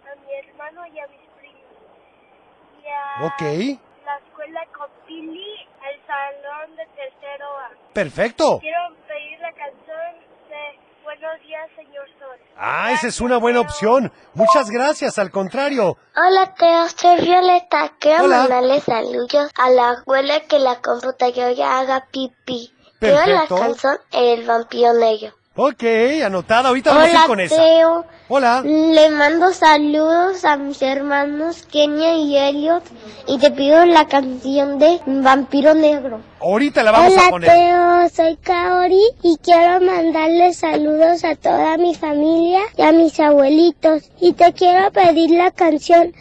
a 0.06 0.16
mi 0.22 0.32
hermano 0.48 0.86
y 0.86 1.00
a 1.00 1.08
mis 1.08 1.28
primos. 1.40 1.64
Ok. 3.22 3.42
la 4.06 4.18
escuela 4.18 4.62
con 4.78 4.88
Pili, 5.06 5.68
al 5.82 6.08
salón 6.08 6.76
de 6.76 6.86
tercero 6.96 7.46
A. 7.60 7.94
Perfecto. 7.94 8.60
Quiero 8.60 8.78
pedir 9.08 9.40
la 9.40 9.52
canción 9.54 10.16
de 10.50 10.80
Buenos 11.04 11.42
días, 11.42 11.68
señor 11.76 12.06
Sol. 12.20 12.38
Ah, 12.56 12.92
esa 12.92 13.08
es 13.08 13.20
una 13.20 13.38
buena 13.38 13.62
opción. 13.62 14.12
Muchas 14.36 14.70
gracias, 14.70 15.18
al 15.18 15.32
contrario. 15.32 15.98
Hola 16.16 16.54
Teo, 16.54 16.88
soy 16.90 17.22
Violeta. 17.26 17.94
Quiero 18.00 18.26
Hola. 18.26 18.38
mandarle 18.42 18.80
saludos 18.82 19.50
a 19.58 19.70
la 19.72 19.90
abuela 19.90 20.42
que 20.42 20.60
la 20.60 20.80
computadora 20.82 21.80
haga 21.80 22.08
pipí. 22.12 22.72
Quiero 23.00 23.16
la 23.16 23.26
Perfecto. 23.48 23.56
canción 23.58 23.98
El 24.12 24.46
vampiro 24.46 24.94
negro. 24.94 25.34
Ok, 25.62 25.84
anotada. 26.24 26.70
Ahorita 26.70 26.92
vamos 26.92 27.04
a 27.04 27.10
ir 27.10 27.16
Hola 27.18 27.28
con 27.28 27.40
esa. 27.42 27.56
Teo. 27.58 28.06
Hola. 28.30 28.62
Le 28.64 29.10
mando 29.10 29.52
saludos 29.52 30.46
a 30.46 30.56
mis 30.56 30.82
hermanos 30.82 31.68
Kenia 31.70 32.16
y 32.16 32.38
Elliot 32.38 32.84
y 33.28 33.40
te 33.40 33.52
pido 33.52 33.86
la 33.86 34.08
canción 34.08 34.80
de 34.80 35.02
Vampiro 35.06 35.74
Negro. 35.74 36.22
Ahorita 36.40 36.82
la 36.82 36.92
vamos 36.92 37.12
Hola 37.12 37.28
a 37.28 37.30
poner. 37.30 37.50
Teo, 37.50 38.10
soy 38.10 38.38
Kaori 38.38 39.02
y 39.22 39.38
quiero 39.44 39.82
mandarle 39.86 40.54
saludos 40.54 41.26
a 41.26 41.36
toda 41.36 41.76
mi 41.78 41.94
familia 41.94 42.62
y 42.78 42.82
a 42.84 42.94
mis 42.94 43.20
abuelitos. 43.20 44.10
Y 44.22 44.32
te 44.32 44.54
quiero 44.54 44.92
pedir 44.92 45.32
la 45.32 45.52
canción 45.52 46.14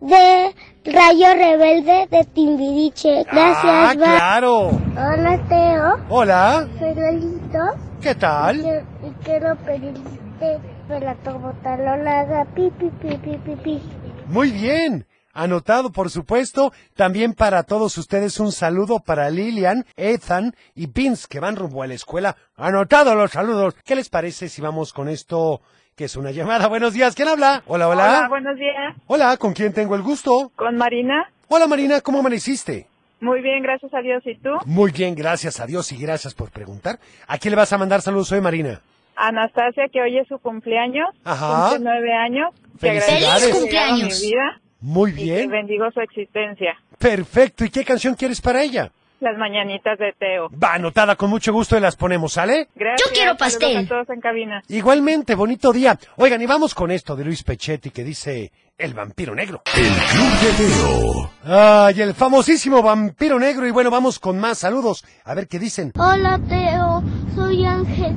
de 0.00 0.54
Rayo 0.84 1.34
Rebelde 1.34 2.06
de 2.12 2.24
Timbiriche. 2.26 3.24
Gracias, 3.24 3.64
Ah, 3.64 3.92
claro. 3.96 4.68
Hola 4.68 5.40
Teo, 5.48 5.98
Hola. 6.10 6.68
soy 6.78 6.94
Lolito 6.94 7.58
¿Qué 8.04 8.14
tal? 8.14 8.58
y 8.58 9.24
quiero 9.24 9.56
pedirte 9.64 10.58
que 10.88 11.00
la 11.00 12.20
haga 12.20 12.44
pi 12.54 12.70
pi 12.78 12.90
pi 13.00 13.16
pi 13.16 13.38
pi 13.38 13.56
pi. 13.56 13.82
Muy 14.26 14.50
bien. 14.50 15.06
Anotado, 15.32 15.90
por 15.90 16.10
supuesto. 16.10 16.70
También 16.94 17.32
para 17.32 17.62
todos 17.62 17.96
ustedes 17.96 18.38
un 18.40 18.52
saludo 18.52 18.98
para 18.98 19.30
Lilian, 19.30 19.86
Ethan 19.96 20.54
y 20.74 20.86
Vince 20.86 21.28
que 21.30 21.40
van 21.40 21.56
rumbo 21.56 21.82
a 21.82 21.86
la 21.86 21.94
escuela. 21.94 22.36
Anotado 22.56 23.14
los 23.14 23.30
saludos. 23.30 23.74
¿Qué 23.86 23.94
les 23.94 24.10
parece 24.10 24.50
si 24.50 24.60
vamos 24.60 24.92
con 24.92 25.08
esto 25.08 25.62
que 25.96 26.04
es 26.04 26.14
una 26.16 26.30
llamada? 26.30 26.68
Buenos 26.68 26.92
días. 26.92 27.14
¿Quién 27.14 27.28
habla? 27.28 27.62
Hola, 27.66 27.88
hola. 27.88 28.18
Hola, 28.18 28.28
buenos 28.28 28.56
días. 28.56 28.96
Hola, 29.06 29.34
¿con 29.38 29.54
quién 29.54 29.72
tengo 29.72 29.94
el 29.94 30.02
gusto? 30.02 30.52
Con 30.56 30.76
Marina. 30.76 31.32
Hola, 31.48 31.66
Marina. 31.66 32.02
¿Cómo 32.02 32.18
amaneciste? 32.18 32.86
Muy 33.20 33.40
bien, 33.40 33.62
gracias 33.62 33.92
a 33.94 34.00
Dios. 34.00 34.22
¿Y 34.26 34.34
tú? 34.36 34.50
Muy 34.66 34.92
bien, 34.92 35.14
gracias 35.14 35.60
a 35.60 35.66
Dios 35.66 35.90
y 35.92 35.96
gracias 35.96 36.34
por 36.34 36.50
preguntar. 36.50 36.98
¿A 37.26 37.38
quién 37.38 37.52
le 37.52 37.56
vas 37.56 37.72
a 37.72 37.78
mandar 37.78 38.02
saludos 38.02 38.30
hoy, 38.32 38.40
Marina? 38.40 38.80
Anastasia, 39.16 39.84
que 39.92 40.00
hoy 40.02 40.18
es 40.18 40.28
su 40.28 40.38
cumpleaños. 40.38 41.08
Ajá. 41.24 41.70
Cumple 41.70 41.84
nueve 41.84 42.12
años. 42.12 42.52
¡Feliz 42.78 43.04
cumpleaños! 43.52 44.20
Mi 44.20 44.26
vida 44.28 44.60
Muy 44.80 45.10
y 45.12 45.14
que 45.14 45.22
bien. 45.22 45.50
bendigo 45.50 45.90
su 45.92 46.00
existencia. 46.00 46.76
Perfecto. 46.98 47.64
¿Y 47.64 47.70
qué 47.70 47.84
canción 47.84 48.14
quieres 48.14 48.40
para 48.40 48.62
ella? 48.62 48.90
Las 49.20 49.38
mañanitas 49.38 49.98
de 49.98 50.12
Teo. 50.18 50.48
Va 50.50 50.74
anotada 50.74 51.16
con 51.16 51.30
mucho 51.30 51.52
gusto 51.52 51.76
y 51.78 51.80
las 51.80 51.96
ponemos, 51.96 52.32
¿sale? 52.32 52.68
Gracias. 52.74 53.10
Saludos 53.38 53.84
a 53.84 53.88
todos 53.88 54.10
en 54.10 54.20
cabina. 54.20 54.62
Igualmente, 54.68 55.34
bonito 55.34 55.72
día. 55.72 55.98
Oigan, 56.16 56.42
y 56.42 56.46
vamos 56.46 56.74
con 56.74 56.90
esto 56.90 57.16
de 57.16 57.24
Luis 57.24 57.42
Pechetti 57.42 57.90
que 57.90 58.04
dice 58.04 58.52
El 58.76 58.92
vampiro 58.92 59.34
negro. 59.34 59.62
El 59.74 59.84
Club 59.84 60.40
de 60.40 60.52
Teo. 60.64 61.30
Ay, 61.44 62.00
el 62.00 62.14
famosísimo 62.14 62.82
vampiro 62.82 63.38
negro. 63.38 63.66
Y 63.66 63.70
bueno, 63.70 63.90
vamos 63.90 64.18
con 64.18 64.38
más 64.38 64.58
saludos. 64.58 65.04
A 65.24 65.34
ver 65.34 65.48
qué 65.48 65.58
dicen. 65.58 65.92
Hola 65.96 66.38
Teo, 66.48 67.02
soy 67.34 67.64
Ángel. 67.64 68.14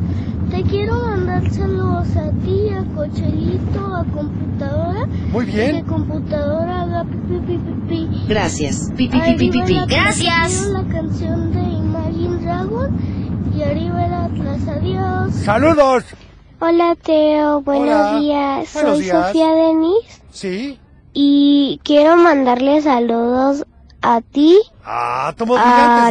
Te 0.58 0.64
te 0.64 0.70
quiero 0.70 0.96
mandar 0.96 1.48
saludos 1.52 2.08
a 2.18 2.32
ti, 2.44 2.70
a 2.70 2.84
Cochelito, 2.96 3.96
a 3.96 4.04
computadora. 4.06 5.06
Muy 5.32 5.46
bien. 5.46 5.76
Y 5.76 5.82
que 5.84 5.88
computadora 5.88 6.82
haga 6.82 7.04
pi, 7.04 7.16
pi, 7.28 7.40
pi, 7.46 7.58
pi, 7.58 7.74
pi. 8.08 8.26
Gracias. 8.28 8.92
Pi, 8.98 9.08
pi, 9.08 9.20
pi, 9.20 9.34
pi, 9.36 9.50
pi, 9.52 9.62
pi. 9.62 9.62
Arriba 9.62 9.82
la 9.82 9.86
Gracias. 9.86 10.34
canción, 10.34 10.74
la 10.74 10.84
canción 10.92 11.54
de 11.54 11.62
Imagine 11.62 12.38
Dragon 12.44 12.98
y 13.56 13.62
arriba 13.62 14.06
el 14.06 14.14
Atlas. 14.16 14.68
Adiós. 14.68 15.34
¡Saludos! 15.36 16.04
Hola 16.60 16.96
Teo, 17.04 17.62
buenos 17.62 17.90
Hola. 17.90 18.20
días. 18.20 18.74
Buenos 18.74 18.94
Soy 18.96 19.02
días. 19.04 19.28
Sofía 19.28 19.52
Denis 19.54 20.22
Sí. 20.32 20.80
y 21.14 21.80
quiero 21.84 22.16
mandarle 22.18 22.82
saludos 22.82 23.64
a 24.02 24.22
ti 24.22 24.58
Ah, 24.84 25.28
Al 25.38 25.44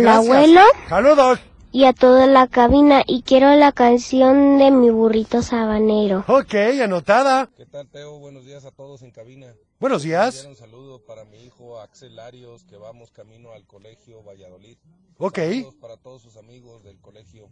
gracias. 0.02 0.06
abuelo. 0.06 0.60
Saludos. 0.88 1.40
Y 1.76 1.84
a 1.84 1.92
toda 1.92 2.26
la 2.26 2.46
cabina 2.46 3.02
y 3.06 3.20
quiero 3.20 3.54
la 3.54 3.70
canción 3.70 4.56
de 4.56 4.70
mi 4.70 4.88
burrito 4.88 5.42
sabanero. 5.42 6.24
Ok, 6.26 6.54
anotada. 6.82 7.50
¿Qué 7.54 7.66
tal, 7.66 7.86
Teo? 7.88 8.18
Buenos 8.18 8.46
días 8.46 8.64
a 8.64 8.70
todos 8.70 9.02
en 9.02 9.10
cabina. 9.10 9.52
Buenos 9.78 10.02
días. 10.02 10.36
Enviar 10.36 10.52
Un 10.52 10.56
saludo 10.56 11.04
para 11.04 11.26
mi 11.26 11.36
hijo 11.44 11.78
Axel 11.78 12.18
Arios, 12.18 12.64
que 12.64 12.78
vamos 12.78 13.10
camino 13.10 13.52
al 13.52 13.66
colegio 13.66 14.22
Valladolid. 14.22 14.78
Ok. 15.18 15.36
Saludos 15.36 15.74
para 15.74 15.98
todos 15.98 16.22
sus 16.22 16.38
amigos 16.38 16.82
del 16.82 16.98
colegio. 16.98 17.50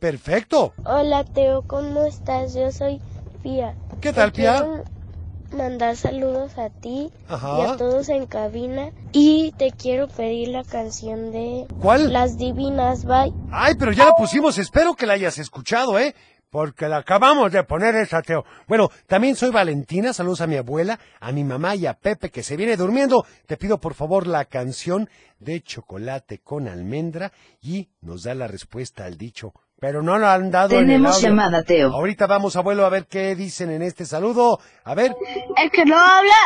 Perfecto. 0.00 0.74
Hola 0.84 1.22
Teo, 1.22 1.62
¿cómo 1.62 2.02
estás? 2.02 2.54
Yo 2.54 2.72
soy 2.72 3.00
Pía. 3.44 3.76
¿Qué 4.00 4.12
tal, 4.12 4.32
quiero 4.32 4.82
mandar 5.52 5.96
saludos 5.96 6.58
a 6.58 6.70
ti 6.70 7.10
Ajá. 7.28 7.58
y 7.58 7.62
a 7.62 7.76
todos 7.76 8.08
en 8.08 8.26
cabina 8.26 8.90
y 9.12 9.52
te 9.52 9.72
quiero 9.72 10.08
pedir 10.08 10.48
la 10.48 10.64
canción 10.64 11.32
de 11.32 11.66
¿Cuál? 11.80 12.12
Las 12.12 12.38
Divinas 12.38 13.04
Bye. 13.04 13.32
Ay, 13.50 13.74
pero 13.78 13.92
ya 13.92 14.06
la 14.06 14.12
pusimos. 14.12 14.58
Espero 14.58 14.94
que 14.94 15.06
la 15.06 15.14
hayas 15.14 15.38
escuchado, 15.38 15.98
¿eh? 15.98 16.14
Porque 16.50 16.86
la 16.86 16.98
acabamos 16.98 17.50
de 17.50 17.64
poner 17.64 17.94
esa, 17.94 18.20
Teo. 18.20 18.44
Bueno, 18.68 18.90
también 19.06 19.36
soy 19.36 19.50
Valentina. 19.50 20.12
Saludos 20.12 20.42
a 20.42 20.46
mi 20.46 20.56
abuela, 20.56 20.98
a 21.18 21.32
mi 21.32 21.44
mamá 21.44 21.76
y 21.76 21.86
a 21.86 21.94
Pepe 21.94 22.30
que 22.30 22.42
se 22.42 22.58
viene 22.58 22.76
durmiendo. 22.76 23.24
Te 23.46 23.56
pido 23.56 23.78
por 23.78 23.94
favor 23.94 24.26
la 24.26 24.44
canción 24.44 25.08
de 25.38 25.62
chocolate 25.62 26.40
con 26.40 26.68
almendra 26.68 27.32
y 27.62 27.88
nos 28.02 28.24
da 28.24 28.34
la 28.34 28.48
respuesta 28.48 29.06
al 29.06 29.16
dicho. 29.16 29.54
Pero 29.82 30.00
no 30.00 30.16
lo 30.16 30.28
han 30.28 30.52
dado 30.52 30.74
en 30.76 30.82
el 30.82 30.86
Tenemos 30.86 31.16
audio. 31.16 31.28
llamada, 31.30 31.64
Teo. 31.64 31.92
Ahorita 31.92 32.28
vamos, 32.28 32.54
abuelo, 32.54 32.86
a 32.86 32.88
ver 32.88 33.06
qué 33.08 33.34
dicen 33.34 33.68
en 33.68 33.82
este 33.82 34.06
saludo. 34.06 34.60
A 34.84 34.94
ver. 34.94 35.12
El 35.56 35.70
que 35.72 35.84
no 35.84 35.98
habla, 35.98 36.36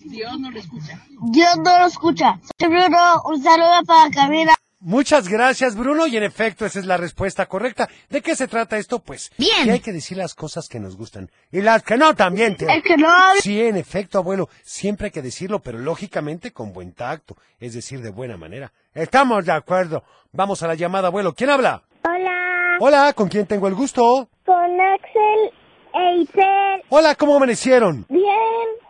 Dios 0.00 0.40
no 0.40 0.50
lo 0.50 0.58
escucha. 0.58 1.00
Dios 1.30 1.56
no 1.58 1.78
lo 1.78 1.86
escucha. 1.86 2.40
Bruno, 2.58 3.22
un 3.26 3.40
saludo 3.40 3.84
para 3.86 4.10
Camila. 4.10 4.54
Muchas 4.80 5.28
gracias, 5.28 5.76
Bruno, 5.76 6.08
y 6.08 6.16
en 6.16 6.24
efecto, 6.24 6.66
esa 6.66 6.80
es 6.80 6.86
la 6.86 6.96
respuesta 6.96 7.46
correcta. 7.46 7.88
¿De 8.10 8.20
qué 8.20 8.34
se 8.34 8.48
trata 8.48 8.76
esto? 8.78 8.98
Pues, 8.98 9.30
Bien. 9.38 9.62
que 9.62 9.70
hay 9.70 9.78
que 9.80 9.92
decir 9.92 10.16
las 10.18 10.34
cosas 10.34 10.66
que 10.68 10.80
nos 10.80 10.96
gustan. 10.96 11.30
Y 11.52 11.60
las 11.60 11.84
que 11.84 11.96
no 11.96 12.16
también, 12.16 12.56
Teo. 12.56 12.68
El 12.68 12.82
que 12.82 12.96
no 12.96 13.08
habla- 13.08 13.40
Sí, 13.40 13.62
en 13.62 13.76
efecto, 13.76 14.18
abuelo, 14.18 14.48
siempre 14.64 15.04
hay 15.06 15.10
que 15.12 15.22
decirlo, 15.22 15.60
pero 15.60 15.78
lógicamente 15.78 16.52
con 16.52 16.72
buen 16.72 16.94
tacto, 16.94 17.36
es 17.60 17.74
decir, 17.74 18.00
de 18.02 18.10
buena 18.10 18.36
manera. 18.36 18.72
Estamos 18.92 19.44
de 19.46 19.52
acuerdo. 19.52 20.02
Vamos 20.32 20.64
a 20.64 20.66
la 20.66 20.74
llamada, 20.74 21.06
abuelo. 21.06 21.32
¿Quién 21.32 21.50
habla? 21.50 21.84
Hola, 22.04 22.36
Hola, 22.84 23.12
¿con 23.12 23.28
quién 23.28 23.46
tengo 23.46 23.68
el 23.68 23.76
gusto? 23.76 24.28
con 24.44 24.80
Axel 24.80 25.52
e 25.94 26.16
Itzel. 26.16 26.82
Hola, 26.88 27.14
¿cómo 27.14 27.36
amanecieron? 27.36 28.04
Bien, 28.08 28.26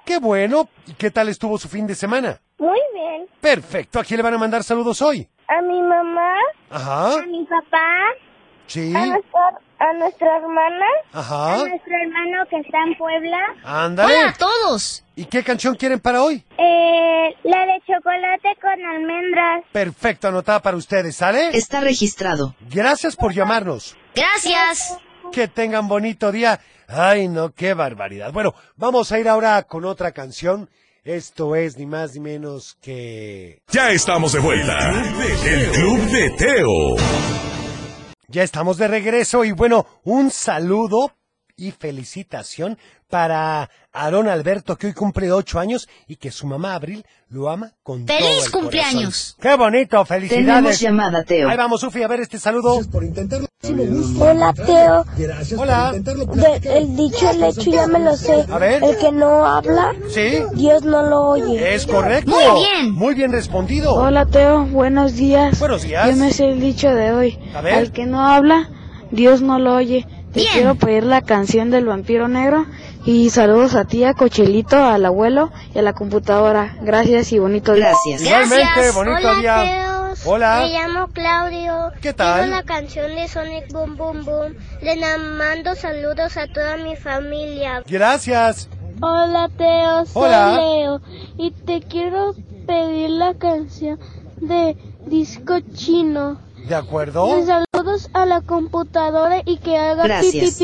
Qué 0.07 0.19
bueno. 0.19 0.67
¿Y 0.87 0.95
qué 0.95 1.11
tal 1.11 1.29
estuvo 1.29 1.59
su 1.59 1.69
fin 1.69 1.87
de 1.87 1.95
semana? 1.95 2.41
muy 2.57 2.81
bien. 2.95 3.27
Perfecto. 3.39 4.01
¿A 4.01 4.05
quién 4.05 4.17
le 4.17 4.23
van 4.23 4.33
a 4.33 4.39
mandar 4.39 4.65
saludos 4.65 5.03
hoy? 5.03 5.29
A 5.47 5.61
mi 5.61 5.79
mamá, 5.83 6.37
Ajá. 6.71 7.17
a 7.21 7.27
mi 7.27 7.45
papá, 7.45 7.87
Sí. 8.67 8.95
a, 8.97 9.05
nuestra, 9.09 9.61
a 9.83 9.99
nuestra 9.99 10.37
hermana, 10.37 10.87
Ajá. 11.13 11.55
a 11.55 11.59
nuestro 11.69 11.93
hermano 12.01 12.45
que 12.49 12.57
está 12.59 12.79
en 12.87 12.97
Puebla. 12.97 13.39
Ándale. 13.65 14.15
Hola 14.19 14.29
a 14.29 14.33
todos. 14.35 15.05
¿Y 15.17 15.25
qué 15.25 15.43
canción 15.43 15.75
quieren 15.75 15.99
para 16.01 16.23
hoy? 16.23 16.45
Eh, 16.57 17.37
la 17.45 17.67
de 17.67 17.81
chocolate 17.87 18.49
con 18.61 18.85
almendras. 18.85 19.65
Perfecto, 19.73 20.29
anotada 20.29 20.61
para 20.63 20.77
ustedes, 20.77 21.17
¿sale? 21.17 21.49
Está 21.57 21.81
registrado. 21.81 22.55
Gracias 22.71 23.17
por 23.17 23.33
llamarnos. 23.33 23.97
Gracias. 24.15 24.99
Que 25.33 25.49
tengan 25.49 25.89
bonito 25.89 26.31
día. 26.31 26.61
Ay, 26.89 27.29
no, 27.29 27.53
qué 27.53 27.75
barbaridad. 27.75 28.33
Bueno, 28.33 28.55
vamos 28.77 29.11
a 29.13 29.19
ir 29.19 29.29
ahora 29.29 29.63
con 29.65 29.85
otra 29.85 30.13
canción. 30.13 30.69
Esto 31.05 31.57
es 31.57 31.77
ni 31.79 31.87
más 31.87 32.15
ni 32.15 32.21
menos 32.21 32.77
que... 32.81 33.61
Ya 33.69 33.91
estamos 33.91 34.33
de 34.33 34.39
vuelta. 34.39 34.79
El 35.45 35.71
Club 35.73 35.99
de 36.11 36.31
Teo. 36.31 37.52
Ya 38.33 38.43
estamos 38.43 38.79
de 38.79 38.89
regreso 38.89 39.45
y 39.45 39.53
bueno, 39.53 39.85
un 40.05 40.31
saludo 40.31 41.13
y 41.57 41.71
felicitación 41.71 42.79
para 43.09 43.69
Aarón 43.93 44.27
Alberto 44.29 44.77
que 44.77 44.87
hoy 44.87 44.95
cumple 44.95 45.31
ocho 45.33 45.59
años 45.61 45.87
y 46.09 46.17
que 46.17 46.31
su 46.31 46.47
mamá 46.47 46.75
Abril 46.75 47.05
lo 47.29 47.51
ama 47.51 47.73
con 47.83 48.07
¡Feliz 48.07 48.21
todo 48.27 48.45
el 48.47 48.51
cumpleaños! 48.51 49.37
corazón. 49.37 49.41
¡Qué 49.43 49.57
bonito! 49.57 50.05
¡Felicidades! 50.07 50.47
Tenemos 50.47 50.81
llamada, 50.81 51.23
Teo. 51.25 51.49
Ahí 51.51 51.57
vamos, 51.57 51.81
Sufi, 51.83 52.03
a 52.03 52.09
ver 52.09 52.21
este 52.21 52.39
saludo. 52.39 52.81
Hola, 54.19 54.53
Teo. 54.55 55.05
Hola. 55.59 55.93
De- 55.93 56.79
el 56.79 56.97
dicho 56.97 57.31
el 57.31 57.43
hecho 57.45 57.71
ya 57.71 57.87
me 57.87 57.99
lo 58.01 58.17
sé. 58.17 58.47
A 58.51 58.59
ver. 58.59 58.83
El 58.83 58.97
que 58.97 59.13
no 59.13 59.47
habla, 59.47 59.95
¿Sí? 60.09 60.39
Dios 60.55 60.83
no 60.85 61.03
lo 61.03 61.21
oye. 61.23 61.75
Es 61.75 61.87
correcto. 61.87 62.31
Muy 62.31 62.43
bien. 62.65 62.91
Muy 62.93 63.15
bien 63.15 63.31
respondido. 63.31 63.95
Hola 63.95 64.27
Teo, 64.27 64.65
buenos 64.67 65.15
días. 65.15 65.59
Buenos 65.61 65.83
días. 65.83 66.09
Yo 66.09 66.17
me 66.17 66.33
sé 66.33 66.49
el 66.51 66.61
dicho 66.61 66.89
de 66.95 67.13
hoy. 67.13 67.39
A 67.55 67.61
ver. 67.61 67.75
Al 67.75 67.93
que 67.93 68.07
no 68.07 68.27
habla, 68.27 68.69
Dios 69.11 69.43
no 69.43 69.59
lo 69.59 69.75
oye. 69.77 70.07
Te 70.33 70.41
Bien. 70.41 70.53
quiero 70.53 70.75
pedir 70.77 71.05
la 71.05 71.21
canción 71.21 71.71
del 71.71 71.85
vampiro 71.85 72.27
negro 72.27 72.65
y 73.05 73.29
saludos 73.31 73.75
a 73.75 73.85
ti, 73.85 74.05
a 74.05 74.15
Cochelito, 74.15 74.83
al 74.83 75.05
abuelo 75.05 75.51
y 75.75 75.79
a 75.79 75.83
la 75.83 75.93
computadora. 75.93 76.77
Gracias 76.83 77.33
y 77.33 77.39
bonito 77.39 77.75
día. 77.75 77.91
Gracias. 77.91 78.23
Igualmente, 78.23 78.91
bonito 78.95 79.29
Hola, 79.29 79.35
día. 79.41 79.63
Teos. 79.65 80.27
Hola. 80.27 80.61
Me 80.63 80.73
llamo 80.73 81.09
Claudio. 81.09 81.93
¿Qué 82.01 82.13
tal? 82.13 82.41
Quiero 82.41 82.57
la 82.57 82.63
canción 82.63 83.15
de 83.15 83.29
Sonic 83.29 83.73
Boom 83.73 83.97
Boom 83.97 84.25
Boom. 84.25 84.57
Le 84.81 84.97
mando 85.19 85.75
saludos 85.75 86.37
a 86.37 86.47
toda 86.47 86.77
mi 86.79 86.97
familia. 86.97 87.83
Gracias. 87.87 88.69
Hola, 89.01 89.51
Teo. 89.57 90.07
Soy 90.07 90.23
Hola. 90.23 90.57
Leo. 90.57 91.01
Y 91.37 91.51
te 91.51 91.81
quiero 91.83 92.35
pedir 92.67 93.11
la 93.11 93.35
canción 93.35 93.99
de 94.41 94.77
Disco 95.07 95.61
Chino. 95.75 96.39
¿De 96.69 96.75
acuerdo? 96.75 97.39
Y 97.41 97.45
saludos 97.45 98.09
a 98.15 98.25
la 98.25 98.41
computadora 98.41 99.43
y 99.45 99.59
que 99.59 99.77
haga 99.79 100.05
Gracias. 100.05 100.55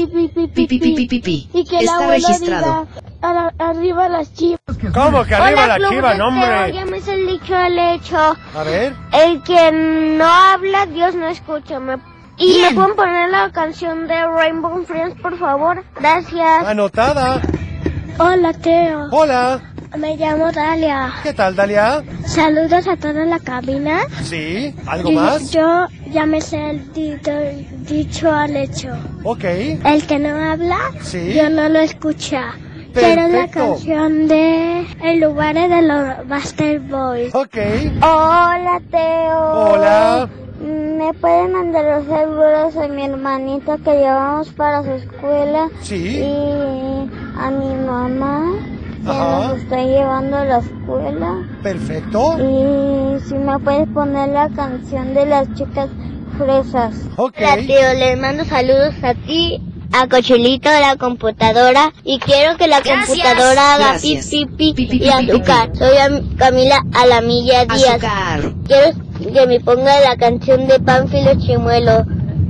pi, 0.79 1.07
pi, 1.07 1.21
pi. 1.21 1.51
Y 1.53 1.65
que 1.65 1.79
Está 1.81 1.95
abuelo 1.97 2.29
registrado. 2.29 2.87
diga 2.87 3.03
a 3.21 3.33
la- 3.33 3.55
arriba 3.59 4.09
las 4.09 4.33
chivas. 4.33 4.61
¿Cómo 4.95 5.25
que 5.25 5.35
arriba 5.35 5.65
Hola, 5.65 5.67
la 5.67 5.77
Club 5.77 5.91
chiva? 5.91 6.13
de 6.13 6.19
No, 6.19 6.25
Teo, 6.25 6.29
hombre. 6.45 6.73
Ya 6.73 6.85
me 6.87 6.99
el 6.99 7.27
dicho 7.27 7.57
al 7.57 7.79
hecho. 7.79 8.17
A 8.17 8.63
ver. 8.65 8.95
El 9.13 9.43
que 9.43 9.73
no 9.73 10.25
habla, 10.25 10.87
Dios 10.87 11.15
no 11.17 11.27
escucha. 11.27 11.81
Me- 11.81 11.99
Y 12.37 12.55
Bien. 12.55 12.69
me 12.69 12.75
pueden 12.81 12.97
poner 12.97 13.31
la 13.31 13.51
canción 13.51 14.07
de 14.07 14.25
Rainbow 14.25 14.85
Friends, 14.85 15.21
por 15.21 15.37
favor. 15.39 15.83
Gracias. 15.99 16.65
Anotada. 16.65 17.43
Hola, 18.21 18.53
Teo. 18.53 19.09
Hola. 19.11 19.61
Me 19.97 20.17
llamo 20.17 20.53
Dalia. 20.53 21.13
¿Qué 21.23 21.33
tal, 21.33 21.57
Dalia? 21.57 22.03
Saludos 22.27 22.87
a 22.87 22.97
toda 22.97 23.25
la 23.25 23.39
cabina. 23.39 24.01
Sí. 24.23 24.75
¿Algo 24.87 25.11
más? 25.13 25.51
Yo 25.51 25.87
ya 26.13 26.27
me 26.27 26.41
sé 26.41 26.71
el 26.71 26.93
dito- 26.93 27.33
dicho 27.89 28.31
al 28.33 28.55
hecho. 28.57 28.91
Ok. 29.25 29.45
El 29.45 30.07
que 30.07 30.19
no 30.19 30.29
habla, 30.53 30.79
Sí. 31.03 31.33
yo 31.35 31.49
no 31.49 31.69
lo 31.69 31.79
escucha. 31.81 32.55
Quiero 32.93 33.23
la 33.23 33.29
Perfecto. 33.47 33.59
canción 33.61 34.29
de 34.29 34.87
El 35.03 35.21
lugar 35.21 35.55
de 35.55 35.83
los 35.83 36.29
Buster 36.29 36.81
Boys. 36.81 37.35
Ok. 37.35 37.57
Hola, 38.03 38.81
Teo. 38.91 39.53
Hola. 39.73 40.29
¿Me 40.61 41.15
pueden 41.15 41.53
mandar 41.53 41.85
los 41.85 42.07
seguros 42.07 42.77
a 42.77 42.89
mi 42.89 43.05
hermanita 43.05 43.79
que 43.79 43.93
llevamos 43.93 44.49
para 44.51 44.83
su 44.83 44.91
escuela? 44.91 45.69
Sí. 45.83 46.19
Y 46.19 47.11
a 47.39 47.51
mi 47.51 47.75
mamá 47.87 48.53
Ajá. 49.11 49.49
nos 49.49 49.59
está 49.59 49.77
llevando 49.85 50.37
a 50.37 50.45
la 50.45 50.59
escuela. 50.59 51.35
Perfecto. 51.63 52.37
Y 52.39 53.21
si 53.29 53.35
me 53.35 53.59
puedes 53.59 53.89
poner 53.89 54.29
la 54.31 54.49
canción 54.51 55.15
de 55.15 55.27
las 55.27 55.53
chicas 55.55 55.89
fresas. 56.37 56.95
Ok. 57.17 57.35
Hola, 57.39 57.57
tío. 57.57 57.95
Les 57.99 58.19
mando 58.19 58.45
saludos 58.45 58.95
a 59.03 59.15
ti, 59.15 59.61
a 59.93 60.07
Cochelito, 60.09 60.69
a 60.69 60.81
la 60.81 60.97
computadora. 60.97 61.93
Y 62.05 62.19
quiero 62.19 62.57
que 62.57 62.69
la 62.69 62.81
Gracias. 62.81 63.07
computadora 63.09 63.75
haga 63.75 63.95
pi, 64.01 64.15
Gracias. 64.15 64.27
pi, 64.31 64.47
pi, 64.47 64.73
Pi, 64.75 64.87
pi, 64.87 65.05
y 65.05 65.09
azúcar. 65.09 65.71
Soy 65.75 65.97
Am- 65.99 66.37
Camila 66.37 66.83
Alamilla 66.95 67.65
Díaz. 67.65 67.91
Azúcar. 67.91 68.41
Quiero 68.67 69.33
que 69.33 69.47
me 69.47 69.61
ponga 69.61 70.01
la 70.01 70.17
canción 70.17 70.67
de 70.69 70.79
Pánfilo 70.81 71.35
Chimuelo. 71.39 72.05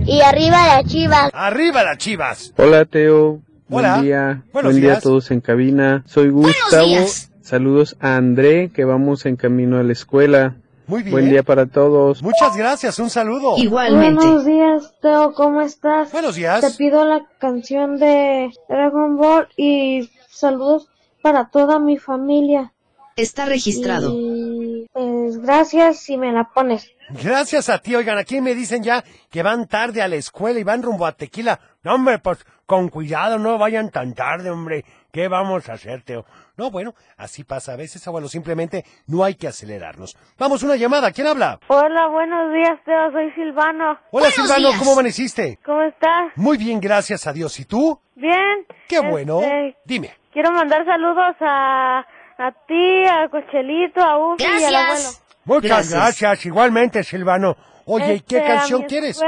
Y 0.06 0.20
arriba 0.22 0.66
la 0.66 0.84
chiva. 0.84 1.28
Arriba 1.34 1.82
las 1.84 1.98
chivas. 1.98 2.52
Hola 2.56 2.84
Teo, 2.86 3.40
Hola. 3.70 3.94
buen 3.94 4.04
día, 4.04 4.42
Buenos 4.52 4.72
buen 4.72 4.80
día 4.82 4.90
días. 4.90 4.98
a 4.98 5.00
todos 5.02 5.30
en 5.30 5.40
cabina. 5.40 6.02
Soy 6.06 6.30
Gustavo. 6.30 7.06
Saludos 7.42 7.96
a 8.00 8.16
André 8.16 8.70
que 8.70 8.84
vamos 8.84 9.26
en 9.26 9.36
camino 9.36 9.78
a 9.78 9.82
la 9.82 9.92
escuela. 9.92 10.56
Muy 10.86 11.02
bien. 11.02 11.12
Buen 11.12 11.28
día 11.28 11.42
para 11.42 11.66
todos. 11.66 12.22
Muchas 12.22 12.56
gracias, 12.56 12.98
un 12.98 13.10
saludo. 13.10 13.56
Buenos 13.68 14.44
días, 14.46 14.94
Teo, 15.02 15.34
¿cómo 15.34 15.60
estás? 15.60 16.10
Buenos 16.12 16.36
días. 16.36 16.60
Te 16.62 16.70
pido 16.78 17.04
la 17.06 17.26
canción 17.38 17.98
de 17.98 18.50
Dragon 18.68 19.16
Ball 19.16 19.48
y 19.56 20.10
saludos 20.30 20.88
para 21.22 21.48
toda 21.50 21.78
mi 21.78 21.98
familia. 21.98 22.72
Está 23.16 23.44
registrado. 23.46 24.12
Y 24.14 24.86
pues 24.92 25.38
gracias 25.38 25.98
si 25.98 26.16
me 26.16 26.32
la 26.32 26.44
pones. 26.54 26.90
Gracias 27.22 27.68
a 27.68 27.78
ti, 27.78 27.94
oigan, 27.94 28.16
aquí 28.18 28.40
me 28.40 28.54
dicen 28.54 28.82
ya 28.82 29.02
que 29.30 29.42
van 29.42 29.66
tarde 29.66 30.00
a 30.02 30.08
la 30.08 30.16
escuela 30.16 30.58
y 30.60 30.62
van 30.64 30.82
rumbo 30.82 31.04
a 31.04 31.12
Tequila. 31.12 31.58
No, 31.82 31.94
hombre, 31.94 32.18
pues 32.18 32.38
con 32.68 32.90
cuidado, 32.90 33.38
no 33.38 33.56
vayan 33.56 33.90
tan 33.90 34.12
tarde, 34.14 34.50
hombre. 34.50 34.84
¿Qué 35.10 35.26
vamos 35.26 35.66
a 35.70 35.72
hacer, 35.72 36.02
Teo? 36.02 36.26
No, 36.58 36.70
bueno, 36.70 36.94
así 37.16 37.42
pasa 37.42 37.72
a 37.72 37.76
veces, 37.76 38.06
abuelo, 38.06 38.28
simplemente 38.28 38.84
no 39.06 39.24
hay 39.24 39.36
que 39.36 39.48
acelerarnos. 39.48 40.18
Vamos, 40.38 40.62
una 40.62 40.76
llamada, 40.76 41.10
¿quién 41.10 41.28
habla? 41.28 41.58
Hola, 41.68 42.08
buenos 42.08 42.52
días, 42.52 42.78
Teo, 42.84 43.10
soy 43.10 43.32
Silvano. 43.32 43.98
Hola, 44.10 44.30
Silvano, 44.30 44.68
¿cómo 44.78 44.92
amaneciste? 44.92 45.58
¿Cómo 45.64 45.80
estás? 45.80 46.30
Muy 46.36 46.58
bien, 46.58 46.78
gracias 46.78 47.26
a 47.26 47.32
Dios. 47.32 47.58
¿Y 47.58 47.64
tú? 47.64 47.98
Bien. 48.14 48.66
Qué 48.86 49.00
bueno. 49.00 49.40
Este, 49.40 49.78
Dime. 49.86 50.14
Quiero 50.30 50.52
mandar 50.52 50.84
saludos 50.84 51.36
a, 51.40 52.00
a 52.00 52.52
ti, 52.66 53.04
a 53.06 53.28
Cochelito, 53.30 54.02
a 54.02 54.34
Ufi 54.34 54.42
y 54.44 54.64
al 54.64 54.74
abuelo. 54.74 55.08
Muchas 55.46 55.90
gracias. 55.90 56.44
igualmente, 56.44 57.02
Silvano. 57.02 57.56
Oye, 57.86 58.16
¿y 58.16 58.20
qué 58.20 58.36
Este, 58.36 58.46
canción 58.48 58.82
quieres? 58.82 59.18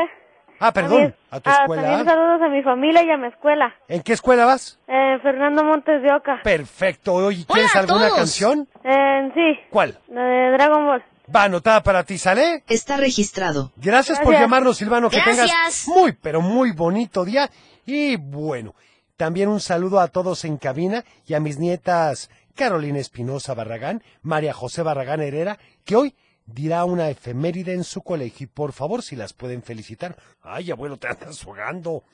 Ah, 0.62 0.72
perdón, 0.72 1.02
mi- 1.04 1.12
a 1.30 1.40
tu 1.40 1.50
ah, 1.50 1.58
escuela. 1.62 1.82
También 1.82 2.04
saludos 2.04 2.42
a 2.42 2.48
mi 2.50 2.62
familia 2.62 3.02
y 3.02 3.10
a 3.10 3.16
mi 3.16 3.28
escuela. 3.28 3.74
¿En 3.88 4.02
qué 4.02 4.12
escuela 4.12 4.44
vas? 4.44 4.78
Eh, 4.86 5.18
Fernando 5.22 5.64
Montes 5.64 6.02
de 6.02 6.12
Oca. 6.14 6.40
Perfecto. 6.44 7.14
Oye, 7.14 7.44
¿quieres 7.46 7.74
alguna 7.74 8.10
canción? 8.10 8.68
Eh, 8.84 9.30
sí, 9.34 9.58
¿Cuál? 9.70 9.98
la 10.08 10.22
de 10.22 10.50
Dragon 10.52 10.86
Ball. 10.86 11.04
Va 11.34 11.44
anotada 11.44 11.82
para 11.82 12.04
ti, 12.04 12.18
¿sale? 12.18 12.62
Está 12.68 12.96
registrado. 12.96 13.72
Gracias, 13.76 14.18
por 14.18 14.28
Gracias. 14.28 14.42
llamarnos, 14.42 14.76
Silvano. 14.76 15.08
Que 15.08 15.20
tengas 15.20 15.46
Gracias. 15.50 15.88
muy, 15.88 16.12
pero 16.12 16.40
muy 16.42 16.72
bonito 16.72 17.24
día. 17.24 17.48
Y 17.86 18.16
bueno, 18.16 18.74
también 19.16 19.48
un 19.48 19.60
saludo 19.60 20.00
a 20.00 20.08
todos 20.08 20.44
en 20.44 20.58
cabina 20.58 21.04
y 21.26 21.34
a 21.34 21.40
mis 21.40 21.58
nietas 21.58 22.30
Carolina 22.54 22.98
Espinosa 22.98 23.54
Barragán, 23.54 24.02
María 24.22 24.52
José 24.52 24.82
Barragán 24.82 25.22
Herrera, 25.22 25.56
que 25.84 25.96
hoy 25.96 26.14
dirá 26.52 26.84
una 26.84 27.10
efeméride 27.10 27.72
en 27.74 27.84
su 27.84 28.02
colegio. 28.02 28.44
Y 28.44 28.48
por 28.48 28.72
favor, 28.72 29.02
si 29.02 29.16
las 29.16 29.32
pueden 29.32 29.62
felicitar. 29.62 30.16
Ay, 30.42 30.70
abuelo, 30.70 30.96
te 30.96 31.08
andas 31.08 31.42
jugando. 31.42 32.04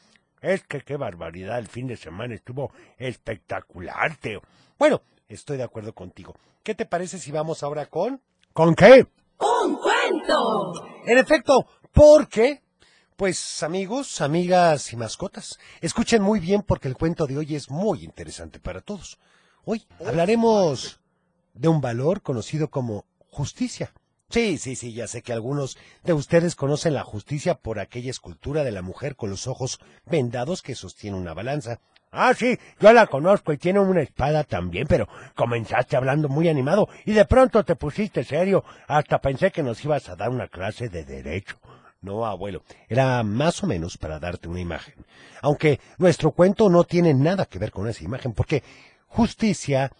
Es 0.40 0.62
que 0.64 0.83
qué 0.83 0.96
barbaridad, 0.96 1.59
el 1.59 1.66
fin 1.66 1.87
de 1.87 1.96
semana 1.96 2.35
estuvo 2.35 2.70
espectacular, 2.99 4.16
Teo. 4.16 4.42
Bueno, 4.79 5.03
estoy 5.29 5.57
de 5.57 5.62
acuerdo 5.62 5.94
contigo. 5.94 6.35
¿Qué 6.62 6.75
te 6.75 6.87
parece 6.87 7.18
si 7.18 7.33
vamos 7.33 7.62
ahora 7.62 7.87
con... 7.87 8.20
¿Con 8.53 8.75
qué? 8.75 9.07
¡Un 9.38 9.77
cuento! 9.77 10.72
En 11.07 11.18
efecto, 11.18 11.66
porque, 11.92 12.62
pues 13.16 13.62
amigos, 13.62 14.20
amigas 14.20 14.92
y 14.92 14.96
mascotas, 14.96 15.59
escuchen 15.81 16.22
muy 16.22 16.40
bien 16.40 16.62
porque 16.62 16.88
el 16.88 16.96
cuento 16.96 17.27
de 17.27 17.38
hoy 17.38 17.55
es 17.55 17.70
muy 17.70 18.05
interesante 18.05 18.61
para 18.61 18.81
todos. 18.81 19.18
Hoy 19.64 19.87
hablaremos 20.05 21.01
de 21.55 21.68
un 21.68 21.81
valor 21.81 22.22
conocido 22.22 22.68
como 22.68 23.05
justicia. 23.31 23.92
Sí, 24.29 24.59
sí, 24.59 24.75
sí, 24.75 24.93
ya 24.93 25.07
sé 25.07 25.23
que 25.23 25.33
algunos 25.33 25.79
de 26.03 26.12
ustedes 26.12 26.57
conocen 26.57 26.95
la 26.95 27.05
justicia 27.05 27.55
por 27.55 27.79
aquella 27.79 28.11
escultura 28.11 28.65
de 28.65 28.73
la 28.73 28.83
mujer 28.83 29.15
con 29.15 29.31
los 29.31 29.47
ojos 29.47 29.79
vendados 30.05 30.62
que 30.62 30.75
sostiene 30.75 31.17
una 31.17 31.33
balanza. 31.33 31.79
Ah, 32.11 32.35
sí, 32.35 32.59
yo 32.81 32.93
la 32.93 33.07
conozco 33.07 33.53
y 33.53 33.59
tiene 33.59 33.79
una 33.79 34.01
espada 34.01 34.43
también, 34.43 34.87
pero 34.89 35.09
comenzaste 35.35 35.97
hablando 35.97 36.29
muy 36.29 36.49
animado 36.49 36.89
y 37.05 37.12
de 37.12 37.25
pronto 37.25 37.65
te 37.65 37.77
pusiste 37.77 38.25
serio. 38.25 38.65
Hasta 38.89 39.21
pensé 39.21 39.53
que 39.53 39.62
nos 39.62 39.85
ibas 39.85 40.09
a 40.09 40.17
dar 40.17 40.31
una 40.31 40.49
clase 40.49 40.89
de 40.89 41.05
derecho. 41.05 41.59
No, 42.01 42.27
abuelo, 42.27 42.62
era 42.89 43.23
más 43.23 43.62
o 43.62 43.67
menos 43.67 43.97
para 43.97 44.19
darte 44.19 44.49
una 44.49 44.61
imagen. 44.61 44.95
Aunque 45.41 45.81
nuestro 45.99 46.33
cuento 46.33 46.69
no 46.69 46.85
tiene 46.85 47.15
nada 47.15 47.47
que 47.47 47.59
ver 47.59 47.71
con 47.71 47.89
esa 47.89 48.05
imagen, 48.05 48.33
porque 48.33 48.62
justicia 49.07 49.93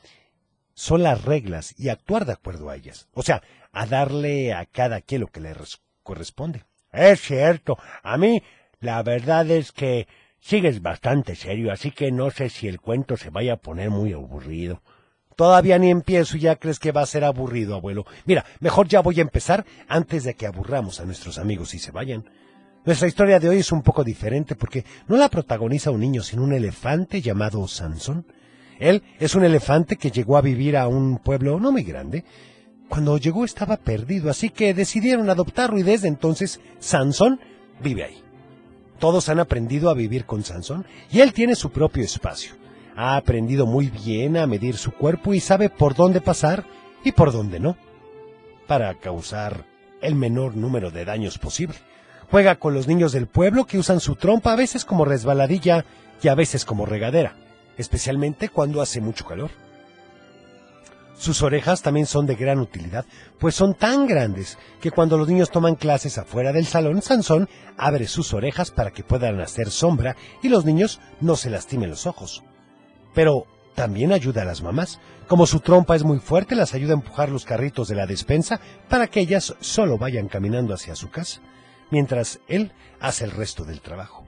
son 0.75 1.03
las 1.03 1.25
reglas 1.25 1.75
y 1.79 1.89
actuar 1.89 2.27
de 2.27 2.33
acuerdo 2.33 2.69
a 2.69 2.77
ellas. 2.77 3.09
O 3.15 3.23
sea, 3.23 3.43
a 3.79 3.87
darle 3.87 4.55
a 4.55 4.65
cada 4.65 5.01
quien 5.03 5.21
lo 5.21 5.27
que 5.29 5.41
le 5.41 5.53
res- 5.53 5.81
corresponde. 6.03 6.65
Es 6.93 7.21
cierto, 7.21 7.77
a 8.03 8.17
mí 8.17 8.43
la 8.81 9.03
verdad 9.03 9.51
es 9.51 9.71
que 9.71 10.09
sigues 10.41 10.81
bastante 10.81 11.35
serio, 11.35 11.71
así 11.71 11.91
que 11.91 12.11
no 12.11 12.31
sé 12.31 12.49
si 12.49 12.69
el 12.69 12.81
cuento 12.81 13.17
se 13.17 13.29
vaya 13.31 13.55
a 13.55 13.57
poner 13.59 13.91
muy 13.91 14.13
aburrido. 14.15 14.83
Todavía 15.37 15.79
ni 15.79 15.91
empiezo 15.91 16.39
y 16.39 16.41
ya 16.41 16.57
crees 16.57 16.79
que 16.79 16.93
va 16.93 17.03
a 17.03 17.07
ser 17.07 17.23
aburrido, 17.23 17.75
abuelo. 17.75 18.07
Mira, 18.25 18.47
mejor 18.61 18.89
ya 18.89 19.01
voy 19.03 19.19
a 19.19 19.23
empezar 19.23 19.67
antes 19.89 20.25
de 20.25 20.33
que 20.35 20.47
aburramos 20.47 20.99
a 20.99 21.05
nuestros 21.05 21.37
amigos 21.37 21.75
y 21.75 21.79
se 21.79 21.91
vayan. 21.91 22.25
Nuestra 22.87 23.09
historia 23.09 23.39
de 23.39 23.51
hoy 23.51 23.59
es 23.59 23.73
un 23.73 23.83
poco 23.83 24.03
diferente 24.05 24.55
porque 24.55 24.87
no 25.09 25.19
la 25.19 25.29
protagoniza 25.29 25.91
un 25.91 26.01
niño, 26.01 26.23
sino 26.23 26.45
un 26.45 26.55
elefante 26.55 27.21
llamado 27.21 27.69
Sansón. 27.69 28.25
Él 28.79 29.03
es 29.19 29.35
un 29.35 29.45
elefante 29.45 29.97
que 29.97 30.11
llegó 30.11 30.39
a 30.39 30.43
vivir 30.43 30.79
a 30.79 30.89
un 30.89 31.19
pueblo 31.19 31.61
no 31.61 31.73
muy 31.73 31.83
grande. 31.83 32.25
Cuando 32.89 33.19
llegó 33.19 33.45
estaba 33.45 33.77
perdido, 33.77 34.31
así 34.31 34.51
que 34.51 34.75
decidieron 34.75 35.29
adoptarlo 35.29 35.79
y 35.79 35.83
desde 35.83 36.09
entonces 36.09 36.61
Sansón 36.79 37.41
vive 37.83 38.05
ahí. 38.05 38.23
Todos 38.99 39.29
han 39.29 39.41
aprendido 39.41 39.91
a 39.91 39.95
vivir 39.95 40.25
con 40.25 40.45
Sansón 40.45 40.87
y 41.11 41.21
él 41.21 41.33
tiene 41.33 41.55
su 41.55 41.71
propio 41.71 42.05
espacio. 42.05 42.55
Ha 42.97 43.17
aprendido 43.17 43.67
muy 43.67 43.91
bien 43.91 44.37
a 44.37 44.47
medir 44.47 44.77
su 44.77 44.93
cuerpo 44.93 45.35
y 45.35 45.41
sabe 45.41 45.69
por 45.69 45.95
dónde 45.95 46.21
pasar 46.21 46.65
y 47.05 47.13
por 47.13 47.33
dónde 47.33 47.61
no, 47.61 47.77
para 48.67 48.95
causar 48.95 49.67
el 50.01 50.15
menor 50.15 50.57
número 50.57 50.91
de 50.91 51.05
daños 51.05 51.39
posible. 51.39 51.77
Juega 52.31 52.57
con 52.57 52.73
los 52.73 52.89
niños 52.89 53.13
del 53.13 53.27
pueblo 53.27 53.67
que 53.67 53.79
usan 53.79 54.01
su 54.01 54.17
trompa 54.17 54.53
a 54.53 54.57
veces 54.57 54.85
como 54.85 55.05
resbaladilla 55.05 55.85
y 56.23 56.29
a 56.29 56.35
veces 56.35 56.65
como 56.65 56.87
regadera, 56.87 57.37
especialmente 57.77 58.49
cuando 58.49 58.81
hace 58.81 59.01
mucho 59.01 59.27
calor. 59.27 59.51
Sus 61.19 61.43
orejas 61.43 61.83
también 61.83 62.07
son 62.07 62.27
de 62.27 62.35
gran 62.35 62.59
utilidad, 62.59 63.07
pues 63.39 63.55
son 63.55 63.75
tan 63.75 64.07
grandes 64.07 64.59
que 64.81 64.91
cuando 64.91 65.17
los 65.17 65.29
niños 65.29 65.51
toman 65.51 65.75
clases 65.75 66.19
afuera 66.19 66.53
del 66.53 66.67
salón, 66.67 67.01
Sansón 67.01 67.49
abre 67.79 68.07
sus 68.07 68.35
orejas 68.35 68.71
para 68.71 68.91
que 68.91 69.03
puedan 69.03 69.41
hacer 69.41 69.71
sombra 69.71 70.15
y 70.43 70.49
los 70.49 70.65
niños 70.65 71.01
no 71.21 71.37
se 71.37 71.49
lastimen 71.49 71.91
los 71.91 72.07
ojos. 72.07 72.43
Pero 73.15 73.47
también 73.75 74.13
ayuda 74.13 74.43
a 74.43 74.47
las 74.47 74.63
mamás. 74.63 75.01
Como 75.27 75.47
su 75.47 75.61
trompa 75.61 75.97
es 75.97 76.05
muy 76.05 76.19
fuerte, 76.19 76.55
las 76.55 76.75
ayuda 76.75 76.93
a 76.93 76.97
empujar 76.97 77.31
los 77.31 77.45
carritos 77.45 77.89
de 77.89 77.95
la 77.95 78.07
despensa 78.07 78.61
para 78.89 79.07
que 79.07 79.21
ellas 79.21 79.55
solo 79.61 79.99
vayan 79.99 80.29
caminando 80.29 80.75
hacia 80.75 80.97
su 80.97 81.11
casa, 81.11 81.41
mientras 81.91 82.41
él 82.49 82.73
hace 83.01 83.25
el 83.25 83.31
resto 83.31 83.65
del 83.65 83.81
trabajo. 83.81 84.26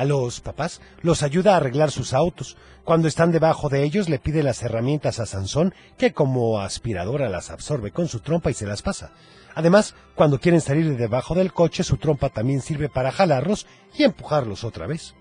A 0.00 0.04
los 0.06 0.40
papás 0.40 0.80
los 1.02 1.22
ayuda 1.22 1.52
a 1.52 1.56
arreglar 1.58 1.90
sus 1.90 2.14
autos. 2.14 2.56
Cuando 2.84 3.06
están 3.06 3.32
debajo 3.32 3.68
de 3.68 3.84
ellos 3.84 4.08
le 4.08 4.18
pide 4.18 4.42
las 4.42 4.62
herramientas 4.62 5.20
a 5.20 5.26
Sansón, 5.26 5.74
que 5.98 6.14
como 6.14 6.58
aspiradora 6.58 7.28
las 7.28 7.50
absorbe 7.50 7.90
con 7.90 8.08
su 8.08 8.20
trompa 8.20 8.50
y 8.50 8.54
se 8.54 8.64
las 8.64 8.80
pasa. 8.80 9.12
Además, 9.54 9.94
cuando 10.14 10.40
quieren 10.40 10.62
salir 10.62 10.88
de 10.88 10.96
debajo 10.96 11.34
del 11.34 11.52
coche, 11.52 11.84
su 11.84 11.98
trompa 11.98 12.30
también 12.30 12.62
sirve 12.62 12.88
para 12.88 13.12
jalarlos 13.12 13.66
y 13.94 14.04
empujarlos 14.04 14.64
otra 14.64 14.86
vez. 14.86 15.14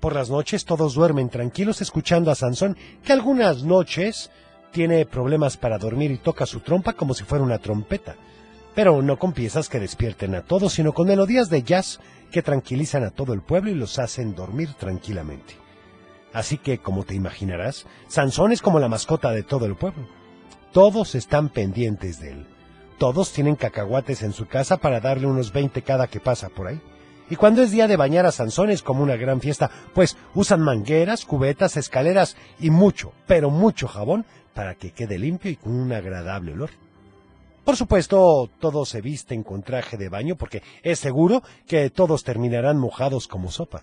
Por 0.00 0.14
las 0.14 0.28
noches 0.28 0.66
todos 0.66 0.92
duermen 0.92 1.30
tranquilos 1.30 1.80
escuchando 1.80 2.30
a 2.30 2.34
Sansón, 2.34 2.76
que 3.06 3.14
algunas 3.14 3.62
noches 3.62 4.30
tiene 4.70 5.06
problemas 5.06 5.56
para 5.56 5.78
dormir 5.78 6.10
y 6.10 6.18
toca 6.18 6.44
su 6.44 6.60
trompa 6.60 6.92
como 6.92 7.14
si 7.14 7.24
fuera 7.24 7.42
una 7.42 7.58
trompeta. 7.58 8.16
Pero 8.76 9.00
no 9.00 9.18
con 9.18 9.32
piezas 9.32 9.70
que 9.70 9.80
despierten 9.80 10.34
a 10.34 10.42
todos, 10.42 10.74
sino 10.74 10.92
con 10.92 11.08
melodías 11.08 11.48
de 11.48 11.62
jazz 11.62 11.98
que 12.30 12.42
tranquilizan 12.42 13.04
a 13.04 13.10
todo 13.10 13.32
el 13.32 13.40
pueblo 13.40 13.70
y 13.70 13.74
los 13.74 13.98
hacen 13.98 14.34
dormir 14.34 14.74
tranquilamente. 14.74 15.54
Así 16.34 16.58
que, 16.58 16.76
como 16.76 17.04
te 17.04 17.14
imaginarás, 17.14 17.86
Sansón 18.06 18.52
es 18.52 18.60
como 18.60 18.78
la 18.78 18.90
mascota 18.90 19.30
de 19.30 19.42
todo 19.42 19.64
el 19.64 19.76
pueblo. 19.76 20.06
Todos 20.72 21.14
están 21.14 21.48
pendientes 21.48 22.20
de 22.20 22.32
él. 22.32 22.46
Todos 22.98 23.32
tienen 23.32 23.56
cacahuates 23.56 24.22
en 24.22 24.34
su 24.34 24.46
casa 24.46 24.76
para 24.76 25.00
darle 25.00 25.26
unos 25.26 25.54
20 25.54 25.80
cada 25.80 26.08
que 26.08 26.20
pasa 26.20 26.50
por 26.50 26.66
ahí. 26.66 26.80
Y 27.30 27.36
cuando 27.36 27.62
es 27.62 27.70
día 27.70 27.88
de 27.88 27.96
bañar 27.96 28.26
a 28.26 28.30
Sansón 28.30 28.68
es 28.68 28.82
como 28.82 29.02
una 29.02 29.16
gran 29.16 29.40
fiesta, 29.40 29.70
pues 29.94 30.18
usan 30.34 30.60
mangueras, 30.60 31.24
cubetas, 31.24 31.78
escaleras 31.78 32.36
y 32.60 32.68
mucho, 32.68 33.14
pero 33.26 33.48
mucho 33.48 33.88
jabón 33.88 34.26
para 34.52 34.74
que 34.74 34.90
quede 34.90 35.18
limpio 35.18 35.50
y 35.50 35.56
con 35.56 35.74
un 35.74 35.94
agradable 35.94 36.52
olor. 36.52 36.70
Por 37.66 37.76
supuesto, 37.76 38.48
todos 38.60 38.90
se 38.90 39.00
visten 39.00 39.42
con 39.42 39.64
traje 39.64 39.96
de 39.96 40.08
baño 40.08 40.36
porque 40.36 40.62
es 40.84 41.00
seguro 41.00 41.42
que 41.66 41.90
todos 41.90 42.22
terminarán 42.22 42.78
mojados 42.78 43.26
como 43.26 43.50
sopa. 43.50 43.82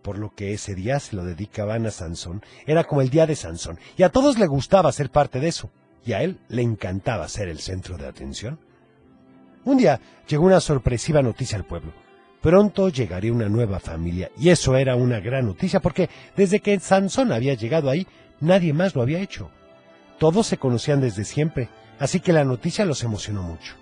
Por 0.00 0.18
lo 0.18 0.34
que 0.34 0.54
ese 0.54 0.74
día 0.74 0.98
se 1.00 1.14
lo 1.14 1.22
dedicaban 1.22 1.84
a 1.84 1.90
Sansón. 1.90 2.42
Era 2.66 2.84
como 2.84 3.02
el 3.02 3.10
día 3.10 3.26
de 3.26 3.36
Sansón. 3.36 3.78
Y 3.98 4.04
a 4.04 4.08
todos 4.08 4.38
le 4.38 4.46
gustaba 4.46 4.90
ser 4.90 5.10
parte 5.10 5.38
de 5.38 5.48
eso. 5.48 5.68
Y 6.06 6.14
a 6.14 6.22
él 6.22 6.38
le 6.48 6.62
encantaba 6.62 7.28
ser 7.28 7.48
el 7.48 7.58
centro 7.58 7.98
de 7.98 8.06
atención. 8.06 8.58
Un 9.66 9.76
día 9.76 10.00
llegó 10.26 10.46
una 10.46 10.60
sorpresiva 10.60 11.20
noticia 11.20 11.58
al 11.58 11.66
pueblo. 11.66 11.92
Pronto 12.40 12.88
llegaría 12.88 13.34
una 13.34 13.50
nueva 13.50 13.80
familia. 13.80 14.30
Y 14.38 14.48
eso 14.48 14.76
era 14.76 14.96
una 14.96 15.20
gran 15.20 15.44
noticia 15.44 15.78
porque 15.78 16.08
desde 16.38 16.60
que 16.60 16.80
Sansón 16.80 17.32
había 17.32 17.52
llegado 17.52 17.90
ahí, 17.90 18.06
nadie 18.40 18.72
más 18.72 18.94
lo 18.94 19.02
había 19.02 19.20
hecho. 19.20 19.50
Todos 20.18 20.46
se 20.46 20.56
conocían 20.56 21.02
desde 21.02 21.26
siempre, 21.26 21.68
Así 21.98 22.20
que 22.20 22.32
la 22.32 22.44
noticia 22.44 22.84
los 22.84 23.02
emocionó 23.02 23.42
mucho. 23.42 23.74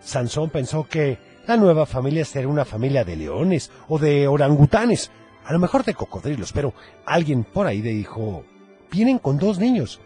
Sansón 0.00 0.50
pensó 0.50 0.86
que 0.88 1.18
la 1.46 1.56
nueva 1.56 1.86
familia 1.86 2.24
sería 2.24 2.48
una 2.48 2.64
familia 2.64 3.04
de 3.04 3.16
leones 3.16 3.70
o 3.88 3.98
de 3.98 4.28
orangutanes, 4.28 5.10
a 5.44 5.52
lo 5.52 5.58
mejor 5.58 5.84
de 5.84 5.94
cocodrilos, 5.94 6.52
pero 6.52 6.72
alguien 7.04 7.44
por 7.44 7.66
ahí 7.66 7.82
le 7.82 7.90
dijo, 7.90 8.44
vienen 8.90 9.18
con 9.18 9.38
dos 9.38 9.58
niños. 9.58 10.00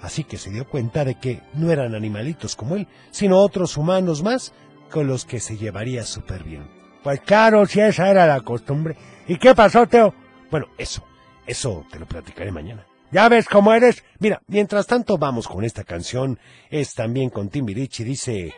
Así 0.00 0.24
que 0.24 0.38
se 0.38 0.50
dio 0.50 0.66
cuenta 0.66 1.04
de 1.04 1.16
que 1.16 1.42
no 1.54 1.70
eran 1.70 1.94
animalitos 1.94 2.56
como 2.56 2.76
él, 2.76 2.86
sino 3.10 3.38
otros 3.38 3.76
humanos 3.76 4.22
más 4.22 4.52
con 4.90 5.06
los 5.06 5.24
que 5.24 5.40
se 5.40 5.56
llevaría 5.56 6.04
súper 6.04 6.44
bien. 6.44 6.68
Pues 7.02 7.20
claro, 7.20 7.66
si 7.66 7.80
esa 7.80 8.08
era 8.08 8.26
la 8.26 8.40
costumbre. 8.40 8.96
¿Y 9.26 9.36
qué 9.38 9.54
pasó, 9.54 9.86
Teo? 9.86 10.14
Bueno, 10.50 10.66
eso, 10.78 11.02
eso 11.46 11.84
te 11.90 11.98
lo 11.98 12.06
platicaré 12.06 12.50
mañana. 12.52 12.86
¿Ya 13.10 13.28
ves 13.28 13.46
cómo 13.48 13.72
eres? 13.72 14.04
Mira, 14.18 14.40
mientras 14.46 14.86
tanto 14.86 15.16
vamos 15.18 15.48
con 15.48 15.64
esta 15.64 15.84
canción. 15.84 16.38
Es 16.70 16.94
también 16.94 17.30
con 17.30 17.48
Timbiriche, 17.48 18.04
dice... 18.04 18.54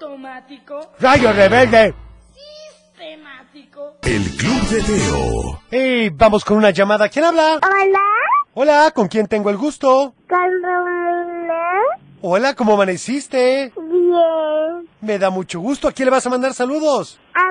Automático. 0.00 0.92
¡Rayo 1.00 1.32
rebelde! 1.32 1.94
Sistemático. 2.32 3.96
El 4.02 4.22
Club 4.36 4.68
de 4.68 4.82
Teo. 4.82 5.60
Y 5.70 6.08
vamos 6.10 6.44
con 6.44 6.56
una 6.56 6.70
llamada. 6.70 7.08
¿Quién 7.08 7.24
habla? 7.24 7.56
Hola, 7.62 8.00
Hola, 8.54 8.90
¿con 8.94 9.08
quién 9.08 9.26
tengo 9.26 9.50
el 9.50 9.56
gusto? 9.56 10.14
con 10.28 10.38
Romina. 10.62 11.62
Hola, 12.20 12.54
¿cómo 12.54 12.74
amaneciste? 12.74 13.72
Bien. 13.76 14.88
Me 15.00 15.18
da 15.18 15.30
mucho 15.30 15.60
gusto. 15.60 15.88
¿A 15.88 15.92
quién 15.92 16.06
le 16.06 16.10
vas 16.12 16.26
a 16.26 16.30
mandar 16.30 16.54
saludos? 16.54 17.20
A 17.34 17.47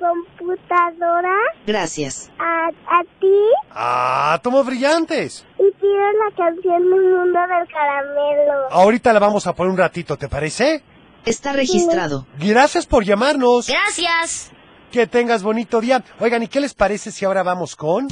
la 0.00 0.08
computadora, 0.38 1.34
Gracias. 1.66 2.30
a, 2.38 2.68
a 2.68 3.02
ti 3.20 3.34
Ah, 3.70 4.38
tomos 4.42 4.64
brillantes. 4.66 5.46
y 5.58 5.70
pido 5.80 6.12
la 6.12 6.36
canción 6.36 6.82
Mi 6.84 6.98
Mundo 6.98 7.38
del 7.40 7.68
Caramelo. 7.72 8.68
Ahorita 8.70 9.12
la 9.12 9.18
vamos 9.20 9.46
a 9.46 9.52
poner 9.54 9.72
un 9.72 9.78
ratito, 9.78 10.16
¿te 10.16 10.28
parece? 10.28 10.82
Está 11.24 11.52
registrado. 11.52 12.26
Gracias 12.38 12.86
por 12.86 13.04
llamarnos. 13.04 13.66
Gracias. 13.68 14.50
Que 14.90 15.06
tengas 15.06 15.42
bonito 15.42 15.80
día. 15.80 16.02
Oigan, 16.20 16.42
¿y 16.42 16.48
qué 16.48 16.60
les 16.60 16.74
parece 16.74 17.10
si 17.12 17.24
ahora 17.24 17.42
vamos 17.42 17.76
con... 17.76 18.08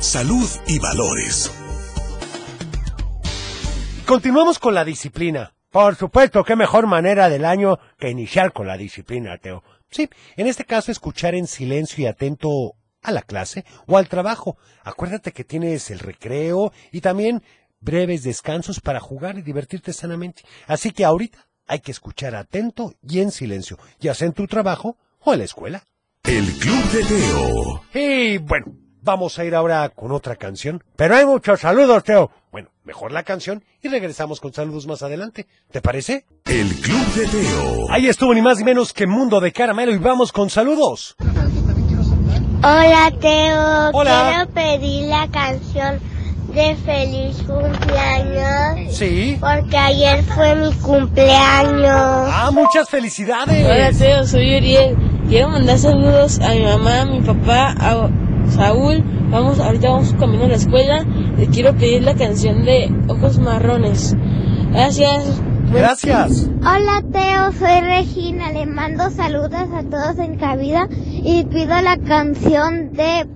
Salud 0.00 0.48
y 0.66 0.78
valores. 0.80 1.50
Continuamos 4.06 4.58
con 4.58 4.74
la 4.74 4.84
disciplina. 4.84 5.52
Por 5.70 5.96
supuesto, 5.96 6.44
qué 6.44 6.56
mejor 6.56 6.86
manera 6.86 7.28
del 7.28 7.44
año 7.44 7.78
que 7.98 8.10
iniciar 8.10 8.52
con 8.52 8.66
la 8.66 8.76
disciplina, 8.76 9.38
Teo. 9.38 9.62
Sí, 9.94 10.10
en 10.34 10.48
este 10.48 10.64
caso 10.64 10.90
escuchar 10.90 11.36
en 11.36 11.46
silencio 11.46 12.02
y 12.02 12.08
atento 12.08 12.74
a 13.00 13.12
la 13.12 13.22
clase 13.22 13.64
o 13.86 13.96
al 13.96 14.08
trabajo. 14.08 14.56
Acuérdate 14.82 15.30
que 15.30 15.44
tienes 15.44 15.88
el 15.92 16.00
recreo 16.00 16.72
y 16.90 17.00
también 17.00 17.44
breves 17.78 18.24
descansos 18.24 18.80
para 18.80 18.98
jugar 18.98 19.38
y 19.38 19.42
divertirte 19.42 19.92
sanamente. 19.92 20.42
Así 20.66 20.90
que 20.90 21.04
ahorita 21.04 21.46
hay 21.68 21.78
que 21.78 21.92
escuchar 21.92 22.34
atento 22.34 22.92
y 23.08 23.20
en 23.20 23.30
silencio, 23.30 23.78
ya 24.00 24.14
sea 24.14 24.26
en 24.26 24.32
tu 24.32 24.48
trabajo 24.48 24.96
o 25.20 25.32
en 25.32 25.38
la 25.38 25.44
escuela. 25.44 25.86
El 26.24 26.44
Club 26.54 26.90
de 26.90 27.04
Teo. 27.04 27.84
Y 27.94 28.38
bueno, 28.38 28.76
vamos 29.04 29.38
a 29.38 29.44
ir 29.44 29.54
ahora 29.54 29.88
con 29.90 30.10
otra 30.10 30.36
canción. 30.36 30.82
Pero 30.96 31.14
hay 31.14 31.26
muchos 31.26 31.60
saludos, 31.60 32.02
Teo. 32.02 32.30
Bueno, 32.50 32.70
mejor 32.84 33.12
la 33.12 33.22
canción 33.22 33.62
y 33.82 33.88
regresamos 33.88 34.40
con 34.40 34.52
saludos 34.52 34.86
más 34.86 35.02
adelante. 35.02 35.46
¿Te 35.70 35.80
parece? 35.80 36.24
El 36.46 36.68
Club 36.80 37.06
de 37.14 37.26
Teo. 37.26 37.86
Ahí 37.90 38.08
estuvo 38.08 38.34
ni 38.34 38.40
más 38.40 38.58
ni 38.58 38.64
menos 38.64 38.92
que 38.92 39.06
Mundo 39.06 39.40
de 39.40 39.52
Caramelo 39.52 39.92
y 39.92 39.98
vamos 39.98 40.32
con 40.32 40.50
saludos. 40.50 41.16
Hola, 42.58 43.12
Teo. 43.20 43.90
Hola. 43.92 44.46
Quiero 44.54 44.54
pedir 44.54 45.08
la 45.08 45.28
canción 45.28 46.00
de 46.54 46.76
Feliz 46.76 47.42
Cumpleaños. 47.42 48.96
Sí. 48.96 49.36
Porque 49.38 49.76
ayer 49.76 50.22
fue 50.22 50.54
mi 50.54 50.72
cumpleaños. 50.76 51.90
Ah, 51.90 52.50
muchas 52.52 52.88
felicidades. 52.88 53.66
Hola 53.66 53.90
Teo, 53.92 54.26
soy 54.26 54.56
Uriel. 54.56 54.96
Quiero 55.28 55.48
mandar 55.48 55.78
saludos 55.78 56.38
a 56.40 56.50
mi 56.50 56.62
mamá, 56.62 57.00
a 57.00 57.04
mi 57.06 57.20
papá, 57.20 57.74
a 57.78 58.08
Saúl. 58.50 59.02
Vamos, 59.30 59.60
ahorita 59.60 59.88
vamos 59.90 60.14
camino 60.14 60.44
a 60.44 60.48
la 60.48 60.56
escuela. 60.56 61.04
Le 61.36 61.46
quiero 61.46 61.74
pedir 61.74 62.02
la 62.02 62.14
canción 62.14 62.64
de 62.64 62.92
Ojos 63.08 63.38
Marrones. 63.38 64.16
Gracias. 64.70 65.40
Gracias. 65.72 66.48
Hola, 66.60 67.02
Teo. 67.12 67.52
Soy 67.52 67.80
Regina. 67.80 68.52
Le 68.52 68.66
mando 68.66 69.10
saludos 69.10 69.68
a 69.74 69.82
todos 69.82 70.18
en 70.18 70.36
cabida 70.36 70.88
y 70.90 71.44
pido 71.44 71.80
la 71.80 71.96
canción 71.96 72.92
de 72.92 73.26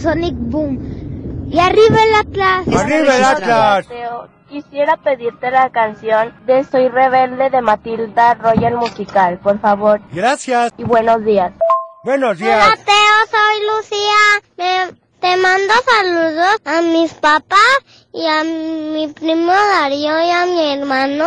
Sonic 0.00 0.34
Boom. 0.36 1.48
Y 1.50 1.58
arriba 1.58 1.98
el 2.02 2.14
Atlas. 2.14 2.68
Arriba 2.68 3.16
el 3.16 3.24
Atlas. 3.24 3.86
Teo, 3.88 4.28
quisiera 4.48 4.96
pedirte 4.96 5.50
la 5.50 5.70
canción 5.70 6.32
de 6.46 6.64
Soy 6.64 6.88
Rebelde 6.88 7.50
de 7.50 7.60
Matilda 7.60 8.34
Royal 8.34 8.76
Musical, 8.76 9.38
por 9.38 9.58
favor. 9.60 10.00
Gracias. 10.12 10.72
Y 10.76 10.84
buenos 10.84 11.24
días. 11.24 11.52
Buenos 12.06 12.38
días. 12.38 12.64
Hola, 12.64 12.76
Teo. 12.84 13.16
Soy 13.32 13.82
Lucía. 13.82 14.22
Me- 14.56 14.96
te 15.18 15.36
mando 15.38 15.74
saludos 15.90 16.56
a 16.64 16.80
mis 16.80 17.12
papás 17.14 17.58
y 18.14 18.24
a 18.28 18.44
mi 18.44 19.08
primo 19.08 19.50
Darío 19.52 20.22
y 20.24 20.30
a 20.30 20.46
mi 20.46 20.72
hermano 20.74 21.26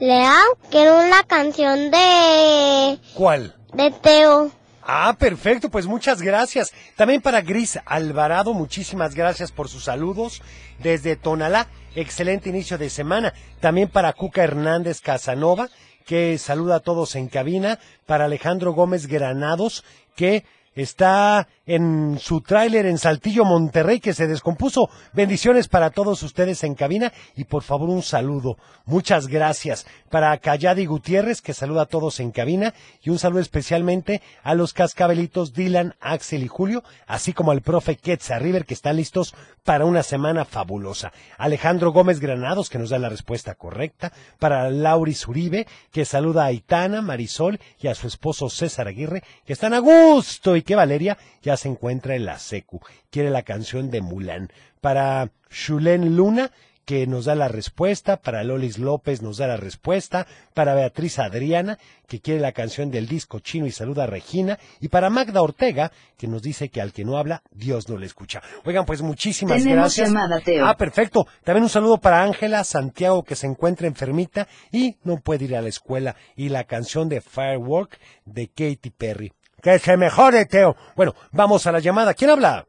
Leao. 0.00 0.58
Quiero 0.72 1.06
la 1.06 1.22
canción 1.22 1.92
de, 1.92 2.98
¿Cuál? 3.14 3.54
de 3.74 3.92
Teo. 3.92 4.50
Ah, 4.82 5.14
perfecto, 5.16 5.70
pues 5.70 5.86
muchas 5.86 6.20
gracias. 6.20 6.72
También 6.96 7.20
para 7.22 7.42
Gris 7.42 7.78
Alvarado, 7.86 8.54
muchísimas 8.54 9.14
gracias 9.14 9.52
por 9.52 9.68
sus 9.68 9.84
saludos 9.84 10.42
desde 10.80 11.14
Tonalá. 11.14 11.68
Excelente 11.94 12.48
inicio 12.48 12.76
de 12.76 12.90
semana. 12.90 13.34
También 13.60 13.88
para 13.88 14.12
Cuca 14.14 14.42
Hernández 14.42 15.00
Casanova, 15.00 15.68
que 16.04 16.38
saluda 16.38 16.76
a 16.76 16.80
todos 16.80 17.14
en 17.14 17.28
cabina. 17.28 17.78
Para 18.06 18.24
Alejandro 18.24 18.72
Gómez 18.72 19.06
Granados, 19.06 19.84
que 20.18 20.44
está 20.74 21.48
en 21.66 22.18
su 22.18 22.40
tráiler 22.40 22.86
en 22.86 22.98
Saltillo, 22.98 23.44
Monterrey, 23.44 24.00
que 24.00 24.14
se 24.14 24.26
descompuso. 24.26 24.88
Bendiciones 25.12 25.68
para 25.68 25.90
todos 25.90 26.22
ustedes 26.22 26.64
en 26.64 26.74
cabina 26.74 27.12
y 27.36 27.44
por 27.44 27.62
favor 27.62 27.90
un 27.90 28.02
saludo. 28.02 28.56
Muchas 28.86 29.26
gracias. 29.26 29.86
Para 30.08 30.36
Cayadi 30.38 30.86
Gutiérrez, 30.86 31.42
que 31.42 31.52
saluda 31.52 31.82
a 31.82 31.86
todos 31.86 32.20
en 32.20 32.30
cabina 32.30 32.72
y 33.02 33.10
un 33.10 33.18
saludo 33.18 33.40
especialmente 33.40 34.22
a 34.42 34.54
los 34.54 34.72
cascabelitos 34.72 35.52
Dylan, 35.52 35.94
Axel 36.00 36.42
y 36.42 36.48
Julio, 36.48 36.82
así 37.06 37.32
como 37.32 37.50
al 37.50 37.60
profe 37.60 37.96
Quetzal 37.96 38.40
River, 38.40 38.64
que 38.64 38.74
están 38.74 38.96
listos 38.96 39.34
para 39.64 39.84
una 39.84 40.02
semana 40.02 40.46
fabulosa. 40.46 41.12
Alejandro 41.36 41.92
Gómez 41.92 42.20
Granados, 42.20 42.70
que 42.70 42.78
nos 42.78 42.90
da 42.90 42.98
la 42.98 43.10
respuesta 43.10 43.54
correcta. 43.54 44.12
Para 44.38 44.70
Lauris 44.70 45.28
Uribe, 45.28 45.66
que 45.92 46.06
saluda 46.06 46.44
a 46.44 46.46
Aitana, 46.46 47.02
Marisol 47.02 47.60
y 47.78 47.88
a 47.88 47.94
su 47.94 48.06
esposo 48.06 48.48
César 48.48 48.88
Aguirre, 48.88 49.22
que 49.44 49.52
están 49.52 49.74
a 49.74 49.80
gusto 49.80 50.56
y 50.58 50.62
que 50.62 50.76
Valeria 50.76 51.18
ya 51.42 51.56
se 51.56 51.68
encuentra 51.68 52.14
en 52.14 52.24
la 52.24 52.38
secu. 52.38 52.80
Quiere 53.10 53.30
la 53.30 53.42
canción 53.42 53.90
de 53.90 54.00
Mulan. 54.00 54.50
Para 54.80 55.30
Shulen 55.50 56.16
Luna, 56.16 56.50
que 56.88 57.06
nos 57.06 57.26
da 57.26 57.34
la 57.34 57.48
respuesta, 57.48 58.16
para 58.16 58.42
Lolis 58.42 58.78
López 58.78 59.20
nos 59.20 59.36
da 59.36 59.46
la 59.46 59.58
respuesta, 59.58 60.26
para 60.54 60.74
Beatriz 60.74 61.18
Adriana, 61.18 61.78
que 62.06 62.20
quiere 62.22 62.40
la 62.40 62.52
canción 62.52 62.90
del 62.90 63.06
disco 63.06 63.40
chino 63.40 63.66
y 63.66 63.72
saluda 63.72 64.04
a 64.04 64.06
Regina, 64.06 64.58
y 64.80 64.88
para 64.88 65.10
Magda 65.10 65.42
Ortega, 65.42 65.92
que 66.16 66.26
nos 66.26 66.40
dice 66.40 66.70
que 66.70 66.80
al 66.80 66.94
que 66.94 67.04
no 67.04 67.18
habla, 67.18 67.42
Dios 67.50 67.90
no 67.90 67.98
le 67.98 68.06
escucha. 68.06 68.40
Oigan, 68.64 68.86
pues 68.86 69.02
muchísimas 69.02 69.58
Tenemos 69.58 69.82
gracias. 69.82 70.08
llamada, 70.08 70.40
Teo. 70.40 70.64
Ah, 70.64 70.78
perfecto. 70.78 71.26
También 71.44 71.64
un 71.64 71.68
saludo 71.68 71.98
para 71.98 72.22
Ángela 72.22 72.64
Santiago, 72.64 73.22
que 73.22 73.36
se 73.36 73.46
encuentra 73.46 73.86
enfermita 73.86 74.48
y 74.72 74.96
no 75.04 75.18
puede 75.20 75.44
ir 75.44 75.56
a 75.56 75.60
la 75.60 75.68
escuela, 75.68 76.16
y 76.36 76.48
la 76.48 76.64
canción 76.64 77.10
de 77.10 77.20
Firework 77.20 77.98
de 78.24 78.48
Katy 78.48 78.88
Perry. 78.96 79.32
Que 79.62 79.78
se 79.78 79.96
mejore, 79.96 80.46
Teo. 80.46 80.76
Bueno, 80.94 81.14
vamos 81.32 81.66
a 81.66 81.72
la 81.72 81.80
llamada. 81.80 82.14
¿Quién 82.14 82.30
habla? 82.30 82.66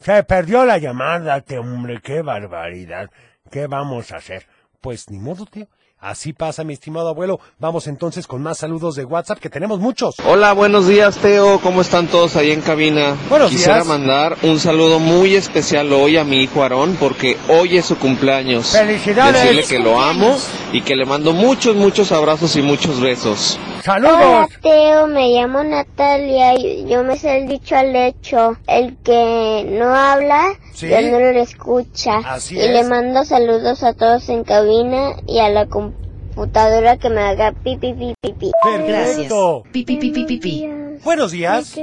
Se 0.00 0.22
perdió 0.22 0.64
la 0.64 0.78
llamada, 0.78 1.40
Teo, 1.40 1.62
hombre. 1.62 2.00
Qué 2.02 2.22
barbaridad. 2.22 3.10
¿Qué 3.50 3.66
vamos 3.66 4.12
a 4.12 4.16
hacer? 4.16 4.46
Pues 4.80 5.10
ni 5.10 5.18
modo, 5.18 5.46
Teo. 5.46 5.66
Así 5.98 6.34
pasa, 6.34 6.64
mi 6.64 6.74
estimado 6.74 7.08
abuelo. 7.08 7.40
Vamos 7.58 7.86
entonces 7.86 8.26
con 8.26 8.42
más 8.42 8.58
saludos 8.58 8.94
de 8.94 9.06
WhatsApp, 9.06 9.38
que 9.38 9.48
tenemos 9.48 9.80
muchos. 9.80 10.16
Hola, 10.26 10.52
buenos 10.52 10.86
días 10.86 11.16
Teo, 11.16 11.60
¿cómo 11.60 11.80
están 11.80 12.08
todos 12.08 12.36
ahí 12.36 12.50
en 12.50 12.60
cabina? 12.60 13.16
Buenos 13.30 13.50
Quisiera 13.50 13.76
días. 13.76 13.86
mandar 13.86 14.36
un 14.42 14.60
saludo 14.60 14.98
muy 14.98 15.34
especial 15.34 15.90
hoy 15.94 16.18
a 16.18 16.24
mi 16.24 16.42
hijo 16.42 16.62
Aarón 16.62 16.98
porque 17.00 17.38
hoy 17.48 17.78
es 17.78 17.86
su 17.86 17.96
cumpleaños. 17.98 18.66
¡Felicidades! 18.72 19.44
Decirle 19.44 19.64
que 19.64 19.78
lo 19.78 19.98
amo 19.98 20.36
y 20.72 20.82
que 20.82 20.94
le 20.94 21.06
mando 21.06 21.32
muchos, 21.32 21.74
muchos 21.74 22.12
abrazos 22.12 22.54
y 22.56 22.60
muchos 22.60 23.00
besos. 23.00 23.58
Hola, 23.86 24.48
Teo, 24.62 25.06
me 25.08 25.28
llamo 25.34 25.62
Natalia 25.62 26.54
y 26.54 26.86
yo 26.88 27.04
me 27.04 27.18
sé 27.18 27.36
el 27.38 27.48
dicho 27.48 27.76
al 27.76 27.94
hecho. 27.94 28.56
El 28.66 28.96
que 28.96 29.66
no 29.78 29.94
habla, 29.94 30.42
Sí. 30.72 30.88
ya 30.88 31.02
no 31.02 31.18
lo 31.20 31.28
escucha. 31.38 32.16
Así 32.24 32.56
y 32.56 32.60
es. 32.60 32.70
le 32.70 32.84
mando 32.84 33.24
saludos 33.24 33.82
a 33.82 33.92
todos 33.92 34.26
en 34.30 34.42
cabina 34.44 35.16
y 35.26 35.40
a 35.40 35.50
la 35.50 35.66
computadora 35.66 36.96
que 36.96 37.10
me 37.10 37.20
haga 37.20 37.52
pipi 37.52 37.92
pipi 37.92 38.14
pipi. 38.22 38.52
Perfecto. 38.62 39.64
Pipi, 39.70 39.96
pipi, 39.96 40.24
pipi. 40.24 40.66
Buenos 41.04 41.32
días. 41.32 41.74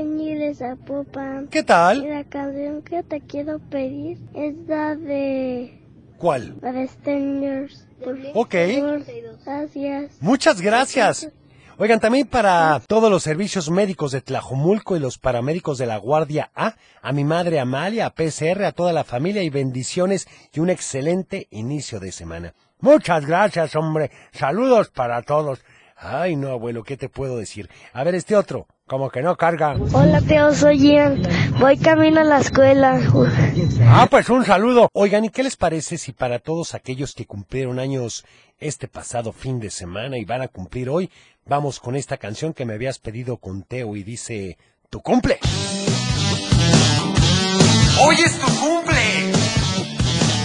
¿Qué 1.51 1.63
tal? 1.63 2.09
La 2.09 2.23
canción 2.23 2.81
que 2.81 3.03
te 3.03 3.21
quiero 3.21 3.59
pedir 3.59 4.17
es 4.33 4.55
la 4.67 4.95
de 4.95 5.77
¿Cuál? 6.17 6.55
La 6.61 6.71
de 6.71 6.87
Strangers. 6.87 7.85
Ok. 8.33 8.55
Gracias. 9.45 10.11
Muchas 10.19 10.61
gracias. 10.61 11.29
Oigan, 11.77 11.99
también 11.99 12.27
para 12.27 12.79
todos 12.85 13.09
los 13.09 13.23
servicios 13.23 13.69
médicos 13.69 14.11
de 14.11 14.21
Tlajomulco 14.21 14.95
y 14.95 14.99
los 14.99 15.17
paramédicos 15.17 15.77
de 15.77 15.87
la 15.87 15.97
Guardia 15.97 16.51
A, 16.53 16.75
a 17.01 17.11
mi 17.11 17.23
madre 17.23 17.59
Amalia, 17.59 18.05
a 18.05 18.09
PCR, 18.13 18.65
a 18.65 18.71
toda 18.71 18.93
la 18.93 19.03
familia 19.03 19.41
y 19.41 19.49
bendiciones 19.49 20.27
y 20.53 20.59
un 20.59 20.69
excelente 20.69 21.47
inicio 21.49 21.99
de 21.99 22.11
semana. 22.11 22.53
Muchas 22.79 23.25
gracias, 23.25 23.75
hombre. 23.75 24.11
Saludos 24.31 24.89
para 24.89 25.21
todos. 25.21 25.59
Ay, 25.95 26.35
no, 26.35 26.49
abuelo, 26.49 26.83
¿qué 26.83 26.97
te 26.97 27.09
puedo 27.09 27.37
decir? 27.37 27.69
A 27.93 28.03
ver, 28.03 28.15
este 28.15 28.35
otro, 28.35 28.67
como 28.87 29.11
que 29.11 29.21
no 29.21 29.35
carga. 29.37 29.75
Hola, 29.93 30.19
Teo, 30.21 30.53
soy 30.53 30.79
Ian. 30.79 31.21
Voy 31.59 31.77
camino 31.77 32.21
a 32.21 32.23
la 32.23 32.39
escuela. 32.39 32.99
Ah, 33.85 34.07
pues 34.09 34.29
un 34.29 34.43
saludo. 34.43 34.89
Oigan, 34.93 35.25
¿y 35.25 35.29
qué 35.29 35.43
les 35.43 35.55
parece 35.55 35.99
si 35.99 36.11
para 36.11 36.39
todos 36.39 36.73
aquellos 36.73 37.13
que 37.13 37.27
cumplieron 37.27 37.77
años 37.79 38.25
este 38.61 38.87
pasado 38.87 39.31
fin 39.31 39.59
de 39.59 39.69
semana 39.69 40.17
y 40.17 40.25
van 40.25 40.41
a 40.41 40.47
cumplir 40.47 40.89
hoy, 40.89 41.09
vamos 41.45 41.79
con 41.79 41.95
esta 41.95 42.17
canción 42.17 42.53
que 42.53 42.65
me 42.65 42.73
habías 42.73 42.99
pedido 42.99 43.37
con 43.37 43.63
Teo 43.63 43.95
y 43.95 44.03
dice, 44.03 44.57
tu 44.89 45.01
cumple. 45.01 45.39
Hoy 47.99 48.15
es 48.15 48.39
tu 48.39 48.47
cumple. 48.59 49.31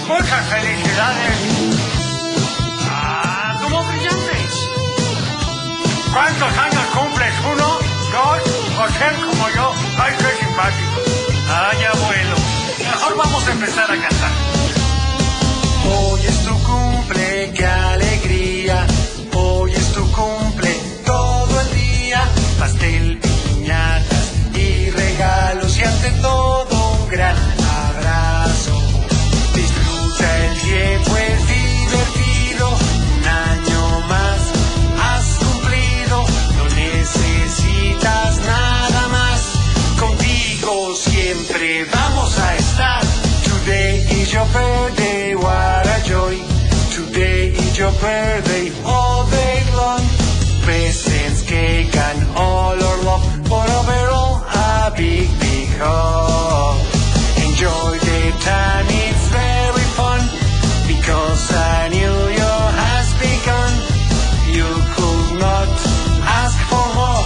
Muchas 0.09 0.47
felicidades. 0.47 1.39
Ah, 2.89 3.59
como 3.63 3.83
brillantes. 3.85 4.53
¿Cuántos 6.13 6.59
años 6.59 6.87
cumples? 6.95 7.35
¿Uno? 7.53 7.79
¿Dos? 8.13 8.43
¿O 8.79 8.89
ser 8.99 9.15
como 9.27 9.49
yo? 9.51 9.73
Ay, 9.99 10.15
qué 10.19 10.45
simpático. 10.45 11.01
Ay, 11.49 11.85
abuelo. 11.85 12.37
Mejor 12.79 13.17
vamos 13.17 13.49
a 13.49 13.53
empezar 13.53 13.91
a 13.91 13.97
cantar. 13.97 14.33
Hoy 15.89 16.27
es 16.27 16.45
tu 16.45 16.55
cumple, 16.63 17.53
gran 27.17 27.37
abrazo. 27.89 28.77
Disfruta 29.55 30.27
el 30.45 30.55
tiempo, 30.61 31.17
es 31.17 31.41
divertido. 31.57 32.69
Un 32.69 33.25
año 33.27 34.01
más 34.13 34.41
has 35.03 35.27
cumplido. 35.39 36.17
No 36.59 36.65
necesitas 36.75 38.39
nada 38.47 39.09
más. 39.09 39.41
Contigo 39.99 40.95
siempre 40.95 41.87
vamos 41.91 42.39
a 42.39 42.57
estar. 42.57 43.03
Today 43.45 44.05
is 44.11 44.31
your 44.33 44.47
birthday, 44.53 45.35
what 45.37 45.87
a 45.87 45.99
joy. 46.05 46.37
Today 46.95 47.49
is 47.57 47.79
your 47.79 47.93
birthday, 47.93 48.71
all 48.85 49.25
day 49.31 49.65
long. 49.75 50.03
Presents, 50.65 51.43
cake, 51.43 51.97
and 51.97 52.27
all 52.37 52.77
our 52.89 52.99
love. 53.05 53.25
But 53.49 53.71
overall, 53.71 54.45
a 54.53 54.93
big, 54.95 55.29
big 55.41 55.69
hug. 55.79 56.26
Time, 58.47 58.87
it's 58.87 59.27
very 59.35 59.87
fun. 59.99 60.21
Because 60.87 61.51
a 61.51 61.89
new 61.91 62.17
year 62.39 62.63
has 62.79 63.09
begun. 63.19 63.73
You 64.55 64.71
could 64.95 65.41
not 65.43 65.67
ask 66.23 66.59
for 66.71 66.87
more. 66.95 67.25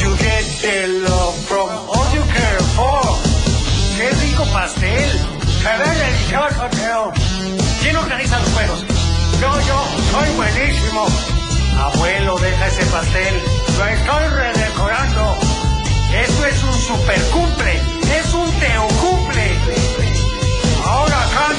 You 0.00 0.08
get 0.16 0.44
the 0.64 1.04
love 1.04 1.36
from 1.44 1.68
all 1.92 2.08
you 2.16 2.24
care 2.32 2.64
for. 2.76 3.02
¡Qué 3.96 4.08
rico 4.24 4.44
pastel! 4.56 5.10
¡Se 5.60 5.72
ve 5.80 5.88
delicioso, 6.00 6.64
Teo! 6.76 7.12
¿Quién 7.82 7.96
organiza 7.96 8.38
los 8.38 8.48
juegos? 8.56 8.80
Yo, 9.42 9.50
yo, 9.68 9.78
soy 10.12 10.30
buenísimo. 10.36 11.06
Abuelo, 11.76 12.38
deja 12.38 12.66
ese 12.68 12.86
pastel. 12.86 13.34
Lo 13.76 13.84
estoy 13.86 14.24
redecorando. 14.28 15.36
Esto 16.24 16.46
es 16.46 16.62
un 16.62 16.74
super 16.88 17.20
cumple. 17.32 17.93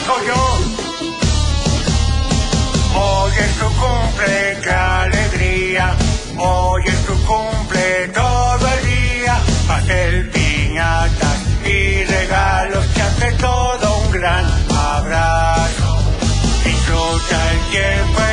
Canto 0.05 0.23
yo. 0.23 0.41
Hoy 2.95 3.31
es 3.39 3.55
tu 3.57 3.65
cumple, 3.65 4.57
qué 4.61 4.69
alegría. 4.69 5.95
Hoy 6.37 6.83
es 6.85 7.05
tu 7.05 7.13
cumple, 7.25 8.07
todo 8.13 8.67
el 8.67 8.85
día. 8.85 9.39
Pastel, 9.67 10.29
piñatas 10.29 11.37
y 11.65 12.03
regalos 12.03 12.85
que 12.93 13.01
hace 13.01 13.31
todo 13.33 13.97
un 14.05 14.11
gran 14.11 14.45
abrazo. 14.69 15.97
Disfruta 16.63 17.51
el 17.51 17.59
tiempo, 17.71 18.24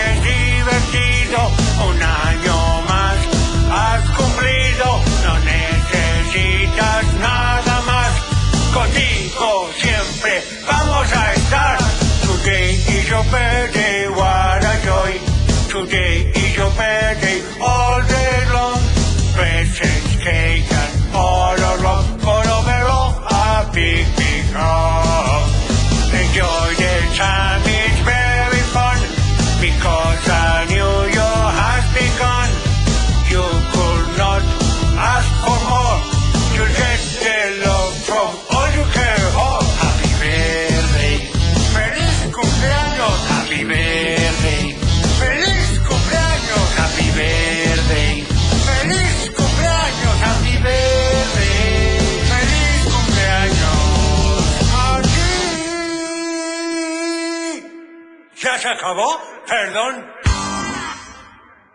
acabó? 58.93 59.19
Perdón. 59.49 60.07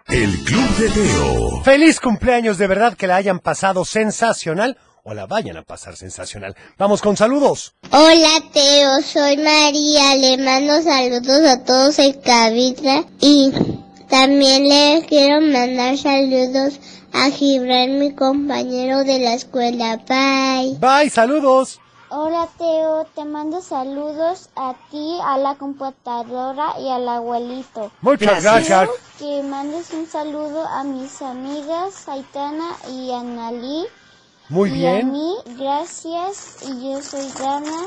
El 0.07 0.43
Club 0.45 0.77
de 0.77 0.89
Teo. 0.89 1.63
Feliz 1.63 1.99
cumpleaños, 1.99 2.57
de 2.57 2.67
verdad 2.67 2.95
que 2.95 3.07
la 3.07 3.17
hayan 3.17 3.39
pasado 3.39 3.83
sensacional 3.83 4.77
o 5.03 5.13
la 5.13 5.25
vayan 5.25 5.57
a 5.57 5.63
pasar 5.63 5.95
sensacional. 5.95 6.55
Vamos 6.77 7.01
con 7.01 7.17
saludos. 7.17 7.73
Hola 7.91 8.41
Teo, 8.53 9.01
soy 9.01 9.37
María, 9.37 10.15
le 10.15 10.37
mando 10.37 10.81
saludos 10.81 11.45
a 11.49 11.63
todos 11.63 11.99
en 11.99 12.13
cabina 12.21 13.03
y 13.19 13.51
también 14.09 14.67
le 14.67 15.05
quiero 15.07 15.41
mandar 15.41 15.97
saludos 15.97 16.79
a 17.13 17.29
Gibran, 17.29 17.99
mi 17.99 18.13
compañero 18.13 19.03
de 19.03 19.19
la 19.19 19.33
escuela. 19.33 19.97
Bye. 20.07 20.77
Bye, 20.79 21.09
saludos. 21.09 21.79
Hola 22.09 22.47
Teo, 22.57 23.05
te 23.15 23.25
mando 23.25 23.61
saludos 23.61 24.49
a 24.55 24.75
ti, 24.89 25.17
a 25.25 25.37
la 25.37 25.55
computadora 25.55 26.79
y 26.79 26.89
al 26.89 27.07
abuelito. 27.09 27.91
Muchas 28.01 28.43
gracias. 28.43 28.87
Quiero 29.17 29.41
que 29.43 29.47
mandes 29.47 29.91
un 29.91 30.07
saludo 30.07 30.65
a 30.65 30.85
mis 30.85 31.21
amigas 31.21 32.07
Aitana 32.07 32.77
y 32.89 33.11
Analí. 33.11 33.85
Muy 34.47 34.69
Y 34.69 34.85
a 34.87 34.93
bien. 34.93 35.11
mí, 35.11 35.35
gracias. 35.57 36.59
Y 36.65 36.89
yo 36.93 37.01
soy 37.01 37.27
Dana. 37.37 37.77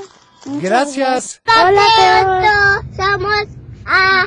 Muchas 0.44 0.62
Gracias. 0.62 1.42
Hola 1.46 2.82
Teo, 2.92 3.06
somos 3.06 3.44
a 3.86 4.26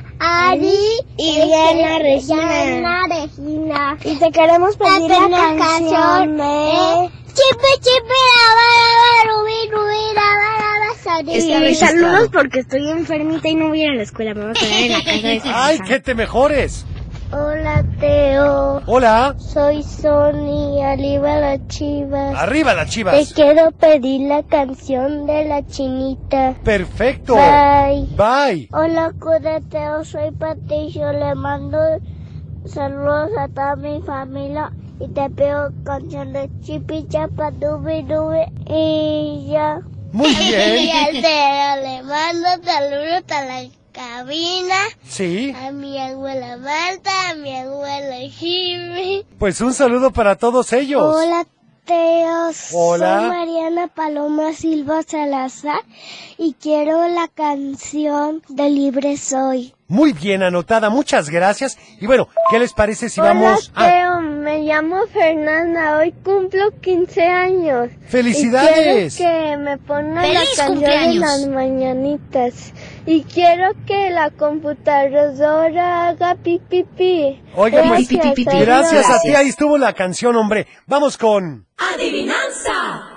Ari 0.49 0.75
y 1.17 1.35
Diana 1.35 1.99
Regina. 1.99 3.07
Regina. 3.07 3.97
Y 4.03 4.15
te 4.15 4.31
queremos 4.31 4.75
pedir 4.75 5.09
la 5.29 5.55
canción 5.55 6.37
la 6.37 6.45
Rubí 6.45 7.11
la 7.11 7.22
Registrado. 11.59 11.75
saludos 11.75 12.29
porque 12.31 12.59
estoy 12.59 12.89
enfermita 12.89 13.47
y 13.47 13.55
no 13.55 13.69
voy 13.69 13.81
a 13.81 13.85
ir 13.85 13.91
a 13.91 13.95
la 13.95 14.03
escuela, 14.03 14.33
me 14.33 14.41
voy 14.41 14.51
a 14.51 14.53
quedar 14.53 14.81
en 14.81 14.91
la 14.91 15.03
casa 15.03 15.27
de 15.27 15.41
¡Ay, 15.53 15.79
que 15.79 15.99
te 15.99 16.15
mejores! 16.15 16.85
Hola 17.31 17.83
Teo. 17.99 18.83
Hola. 18.85 19.35
Soy 19.39 19.81
Sony, 19.81 20.83
arriba 20.83 21.39
las 21.39 21.67
chivas. 21.67 22.35
Arriba 22.35 22.75
las 22.75 22.85
Te 22.85 22.91
chivas. 22.91 23.33
quiero 23.33 23.71
pedir 23.71 24.27
la 24.27 24.43
canción 24.43 25.25
de 25.25 25.45
la 25.45 25.65
chinita. 25.65 26.53
Perfecto. 26.63 27.33
Bye. 27.33 28.07
Bye. 28.15 28.69
Hola, 28.71 29.11
Teo, 29.67 30.05
soy 30.05 30.29
Patricio. 30.31 31.11
Le 31.11 31.33
mando 31.33 31.79
saludos 32.65 33.31
a 33.39 33.47
toda 33.47 33.75
mi 33.77 33.99
familia 34.03 34.71
y 35.03 35.07
te 35.13 35.29
pido 35.29 35.71
canción 35.83 36.33
de 36.33 36.49
Chipi 36.61 37.07
Chapa 37.09 37.51
Dubi 37.51 38.03
Dubi 38.03 38.43
y 38.67 39.47
ya. 39.51 39.79
Muy 40.11 40.29
bien. 40.35 40.77
Y 40.77 40.91
al 40.91 41.21
Teo 41.21 41.75
le 41.83 42.03
mando 42.03 42.47
saludos 42.63 43.23
a 43.31 43.43
la 43.45 43.63
cabina, 43.91 44.75
Sí. 45.07 45.53
a 45.55 45.71
mi 45.71 45.99
abuela 45.99 46.57
Marta, 46.57 47.29
a 47.31 47.35
mi 47.35 47.55
abuela 47.55 48.15
Jimmy. 48.29 49.25
Pues 49.39 49.59
un 49.61 49.73
saludo 49.73 50.11
para 50.11 50.35
todos 50.35 50.71
ellos. 50.73 51.01
Hola, 51.03 51.45
Teos. 51.85 52.69
Hola. 52.73 53.19
Soy 53.19 53.29
Mariana 53.29 53.87
Paloma 53.87 54.53
Silva 54.53 55.01
Salazar 55.03 55.81
y 56.37 56.53
quiero 56.53 57.07
la 57.09 57.27
canción 57.27 58.41
de 58.47 58.69
Libre 58.69 59.17
Soy. 59.17 59.73
Muy 59.87 60.13
bien 60.13 60.41
anotada, 60.43 60.89
muchas 60.89 61.29
gracias. 61.29 61.77
Y 61.99 62.07
bueno, 62.07 62.29
¿qué 62.49 62.57
les 62.57 62.73
parece 62.73 63.09
si 63.09 63.19
Hola, 63.19 63.33
vamos 63.33 63.71
a... 63.75 63.85
Teo. 63.89 64.32
Me 64.43 64.61
llamo 64.63 65.07
Fernanda. 65.07 65.99
Hoy 65.99 66.11
cumplo 66.11 66.77
15 66.81 67.21
años. 67.21 67.89
¡Felicidades! 68.09 69.15
Y 69.15 69.17
quiero 69.17 69.31
que 69.31 69.57
me 69.57 69.77
pongan 69.77 70.15
la 70.15 70.39
¡Feliz 70.41 70.57
canción 70.57 70.81
de 70.81 71.13
las 71.13 71.47
mañanitas. 71.47 72.73
Y 73.05 73.23
quiero 73.23 73.71
que 73.87 74.09
la 74.09 74.31
computadora 74.31 76.09
haga 76.09 76.35
pipi 76.35 76.83
pi. 76.83 77.41
Oiga, 77.55 77.83
pues, 77.87 78.09
Gracias, 78.09 78.59
gracias 78.59 79.09
a 79.09 79.21
ti, 79.21 79.29
ahí 79.29 79.47
estuvo 79.47 79.77
la 79.77 79.93
canción, 79.93 80.35
hombre. 80.35 80.67
Vamos 80.87 81.17
con... 81.17 81.65
Adivinanza. 81.77 83.07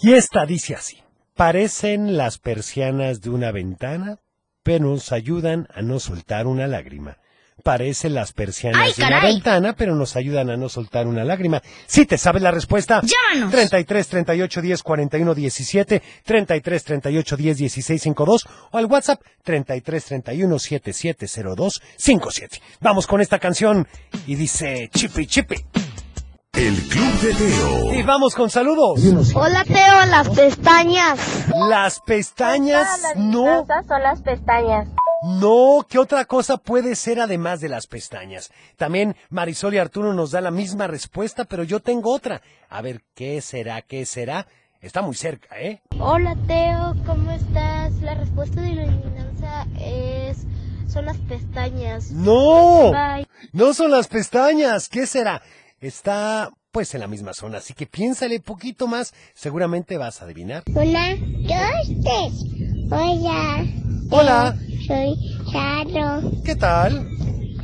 Y 0.00 0.12
esta 0.12 0.46
dice 0.46 0.76
así. 0.76 1.02
Parecen 1.34 2.16
las 2.16 2.38
persianas 2.38 3.20
de 3.20 3.30
una 3.30 3.50
ventana, 3.50 4.20
pero 4.62 4.84
nos 4.84 5.10
ayudan 5.10 5.66
a 5.74 5.82
no 5.82 5.98
soltar 5.98 6.46
una 6.46 6.68
lágrima. 6.68 7.18
Parecen 7.62 8.14
las 8.14 8.32
persianas 8.32 8.80
¡Ay, 8.82 8.92
de 8.96 9.04
una 9.04 9.20
ventana, 9.20 9.74
pero 9.74 9.94
nos 9.94 10.16
ayudan 10.16 10.50
a 10.50 10.56
no 10.56 10.68
soltar 10.68 11.06
una 11.06 11.24
lágrima. 11.24 11.62
Si 11.86 12.06
te 12.06 12.16
sabes 12.16 12.42
la 12.42 12.50
respuesta, 12.50 13.02
Llámanos. 13.02 13.50
33 13.50 14.08
38 14.08 14.62
10 14.62 14.82
41 14.82 15.34
17, 15.34 16.02
33 16.24 16.84
38 16.84 17.36
10 17.36 17.58
16 17.58 18.02
52 18.02 18.46
o 18.70 18.78
al 18.78 18.86
WhatsApp 18.86 19.20
33 19.42 20.04
31 20.04 20.58
7702 20.58 21.82
57. 21.96 22.60
Vamos 22.80 23.06
con 23.06 23.20
esta 23.20 23.38
canción 23.38 23.86
y 24.26 24.34
dice 24.36 24.88
Chipi 24.92 25.26
Chipi. 25.26 25.56
El 26.54 26.74
Club 26.88 27.20
de 27.20 27.34
Teo. 27.34 27.94
Y 27.94 28.02
vamos 28.02 28.34
con 28.34 28.50
saludos. 28.50 29.00
Hola, 29.34 29.62
Teo, 29.64 30.06
las 30.06 30.28
pestañas. 30.30 31.18
Las 31.68 32.00
pestañas, 32.00 32.88
no. 33.16 33.62
Esas 33.62 33.86
son 33.86 34.02
las 34.02 34.20
pestañas. 34.22 34.88
No, 35.22 35.84
¿qué 35.88 35.98
otra 35.98 36.24
cosa 36.26 36.58
puede 36.58 36.94
ser 36.94 37.18
además 37.18 37.60
de 37.60 37.68
las 37.68 37.88
pestañas? 37.88 38.52
También 38.76 39.16
Marisol 39.30 39.74
y 39.74 39.78
Arturo 39.78 40.14
nos 40.14 40.30
da 40.30 40.40
la 40.40 40.52
misma 40.52 40.86
respuesta, 40.86 41.44
pero 41.44 41.64
yo 41.64 41.80
tengo 41.80 42.12
otra. 42.14 42.40
A 42.68 42.82
ver, 42.82 43.02
¿qué 43.14 43.40
será? 43.40 43.82
¿Qué 43.82 44.06
será? 44.06 44.46
Está 44.80 45.02
muy 45.02 45.16
cerca, 45.16 45.60
¿eh? 45.60 45.82
Hola, 45.98 46.36
Teo, 46.46 46.94
¿cómo 47.04 47.32
estás? 47.32 47.94
La 48.00 48.14
respuesta 48.14 48.60
de 48.60 48.74
la 48.74 48.82
adivinanza 48.82 49.66
es... 49.80 50.46
son 50.88 51.06
las 51.06 51.18
pestañas. 51.18 52.12
No, 52.12 52.92
Bye. 52.92 53.26
no 53.52 53.74
son 53.74 53.90
las 53.90 54.06
pestañas. 54.06 54.88
¿Qué 54.88 55.04
será? 55.06 55.42
Está 55.80 56.50
pues 56.70 56.94
en 56.94 57.00
la 57.00 57.08
misma 57.08 57.34
zona, 57.34 57.58
así 57.58 57.74
que 57.74 57.86
piénsale 57.86 58.38
poquito 58.38 58.86
más. 58.86 59.12
Seguramente 59.34 59.98
vas 59.98 60.22
a 60.22 60.26
adivinar. 60.26 60.62
Una, 60.68 61.16
dos, 61.16 61.88
tres. 62.04 62.44
Hola. 62.92 63.66
Hola. 64.10 64.56
Soy 64.88 65.14
Charo. 65.52 66.22
¿Qué 66.46 66.56
tal? 66.56 67.06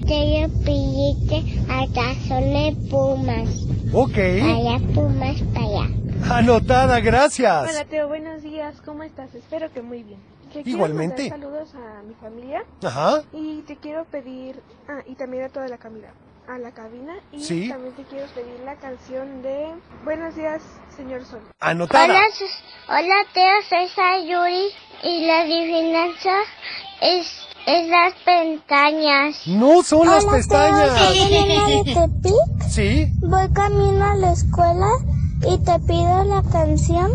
Te 0.07 0.47
pillete 0.63 1.59
hasta 1.71 2.15
son 2.29 2.53
de 2.53 2.77
Pumas. 2.91 3.49
Ok. 3.95 4.19
Allá 4.19 4.79
Pumas, 4.95 5.41
para 5.55 5.65
allá. 5.67 6.37
Anotada, 6.37 7.01
gracias. 7.01 7.71
Hola 7.71 7.87
Teo, 7.87 8.09
buenos 8.09 8.43
días, 8.43 8.79
¿cómo 8.85 9.05
estás? 9.05 9.35
Espero 9.35 9.73
que 9.73 9.81
muy 9.81 10.03
bien. 10.03 10.21
Te 10.53 10.63
quiero 10.63 10.69
Igualmente. 10.69 11.31
saludos 11.31 11.75
a 11.75 12.03
mi 12.03 12.13
familia 12.15 12.63
Ajá. 12.83 13.23
y 13.33 13.63
te 13.63 13.77
quiero 13.77 14.05
pedir, 14.05 14.61
ah, 14.89 15.01
y 15.07 15.15
también 15.15 15.45
a 15.45 15.49
toda 15.49 15.67
la 15.69 15.79
cabina, 15.79 16.09
a 16.47 16.59
la 16.59 16.73
cabina 16.73 17.15
y 17.33 17.41
Sí. 17.41 17.71
también 17.71 17.95
te 17.95 18.03
quiero 18.05 18.27
pedir 18.35 18.61
la 18.67 18.77
canción 18.77 19.41
de 19.41 19.69
Buenos 20.05 20.37
días, 20.37 20.63
señor 20.95 21.25
Sol. 21.25 21.41
Anotada. 21.59 22.05
Hola, 22.05 22.21
hola 22.89 23.15
Teo, 23.33 23.63
soy 23.71 23.89
Sayuri 23.89 24.67
y 25.03 25.27
la 25.27 25.41
adivinanza 25.41 26.37
es, 27.05 27.27
es 27.67 27.89
las 27.89 28.15
pestañas. 28.25 29.47
No 29.47 29.83
son 29.83 30.07
las 30.07 30.25
Hola, 30.25 30.33
pestañas. 30.33 30.95
Tepic. 31.85 32.69
Sí. 32.69 33.07
Voy 33.21 33.49
camino 33.53 34.05
a 34.05 34.15
la 34.17 34.33
escuela 34.33 34.89
y 35.47 35.59
te 35.59 35.79
pido 35.81 36.25
la 36.25 36.43
canción 36.51 37.11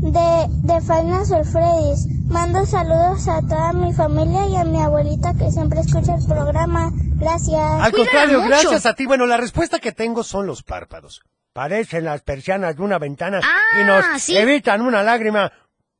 de, 0.00 0.46
de 0.48 0.80
Final 0.80 1.24
Freddy's. 1.44 2.06
Mando 2.26 2.64
saludos 2.66 3.28
a 3.28 3.40
toda 3.42 3.72
mi 3.74 3.92
familia 3.92 4.46
y 4.48 4.56
a 4.56 4.64
mi 4.64 4.80
abuelita 4.80 5.34
que 5.34 5.50
siempre 5.50 5.80
escucha 5.80 6.14
el 6.16 6.24
programa. 6.26 6.90
Gracias. 7.16 7.60
Al 7.80 7.92
contrario, 7.92 8.42
gracias 8.42 8.86
a 8.86 8.94
ti. 8.94 9.06
Bueno, 9.06 9.26
la 9.26 9.36
respuesta 9.36 9.78
que 9.78 9.92
tengo 9.92 10.22
son 10.24 10.46
los 10.46 10.62
párpados. 10.62 11.22
Parecen 11.52 12.04
las 12.04 12.22
persianas 12.22 12.76
de 12.76 12.82
una 12.82 12.98
ventana 12.98 13.38
y 13.38 13.82
Ah, 13.82 13.84
nos 14.12 14.22
sí. 14.22 14.36
evitan 14.36 14.80
una 14.80 15.02
lágrima. 15.02 15.52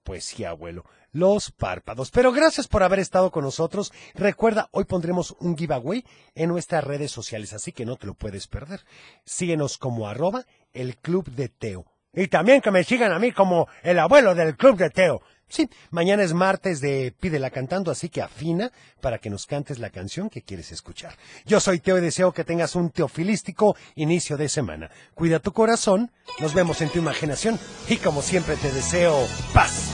Pues 0.03 0.25
sí, 0.25 0.45
abuelo, 0.45 0.85
los 1.15 1.51
párpados. 1.51 2.11
Pero 2.11 2.33
gracias 2.33 2.69
por 2.69 2.83
haber 2.83 2.99
estado 2.99 3.31
con 3.31 3.45
nosotros. 3.45 3.93
Recuerda, 4.15 4.69
hoy 4.73 4.85
pondremos 4.85 5.35
un 5.41 5.57
giveaway 5.57 6.05
en 6.35 6.51
nuestras 6.51 6.85
redes 6.85 7.11
sociales, 7.11 7.55
así 7.55 7.73
que 7.73 7.87
no 7.87 7.97
te 7.97 8.07
lo 8.07 8.15
puedes 8.15 8.47
perder. 8.47 8.85
Síguenos 9.25 9.79
como 9.79 10.07
arroba 10.07 10.45
el 10.75 10.99
Club 10.99 11.31
de 11.31 11.49
Teo. 11.49 11.87
Y 12.13 12.29
también 12.29 12.61
que 12.61 12.71
me 12.71 12.85
sigan 12.85 13.13
a 13.13 13.19
mí 13.19 13.33
como 13.33 13.69
el 13.83 13.99
abuelo 13.99 14.35
del 14.35 14.57
Club 14.57 14.77
de 14.77 14.91
Teo. 14.91 15.23
Sí, 15.49 15.69
mañana 15.91 16.23
es 16.23 16.33
martes 16.33 16.81
de 16.81 17.15
Pídela 17.21 17.51
cantando, 17.51 17.91
así 17.91 18.09
que 18.09 18.23
afina 18.23 18.73
para 19.01 19.19
que 19.19 19.31
nos 19.31 19.47
cantes 19.47 19.79
la 19.79 19.91
canción 19.91 20.31
que 20.31 20.43
quieres 20.43 20.73
escuchar. 20.73 21.17
Yo 21.45 21.61
soy 21.61 21.81
Teo 21.81 21.99
y 21.99 22.01
deseo 22.01 22.33
que 22.33 22.45
tengas 22.45 22.75
un 22.75 22.91
teofilístico 22.91 23.77
inicio 23.95 24.37
de 24.37 24.49
semana. 24.49 24.91
Cuida 25.15 25.39
tu 25.39 25.53
corazón, 25.53 26.11
nos 26.41 26.55
vemos 26.55 26.81
en 26.81 26.89
tu 26.89 26.99
imaginación 26.99 27.59
y 27.89 27.97
como 27.97 28.23
siempre 28.23 28.57
te 28.57 28.73
deseo 28.73 29.27
paz. 29.53 29.94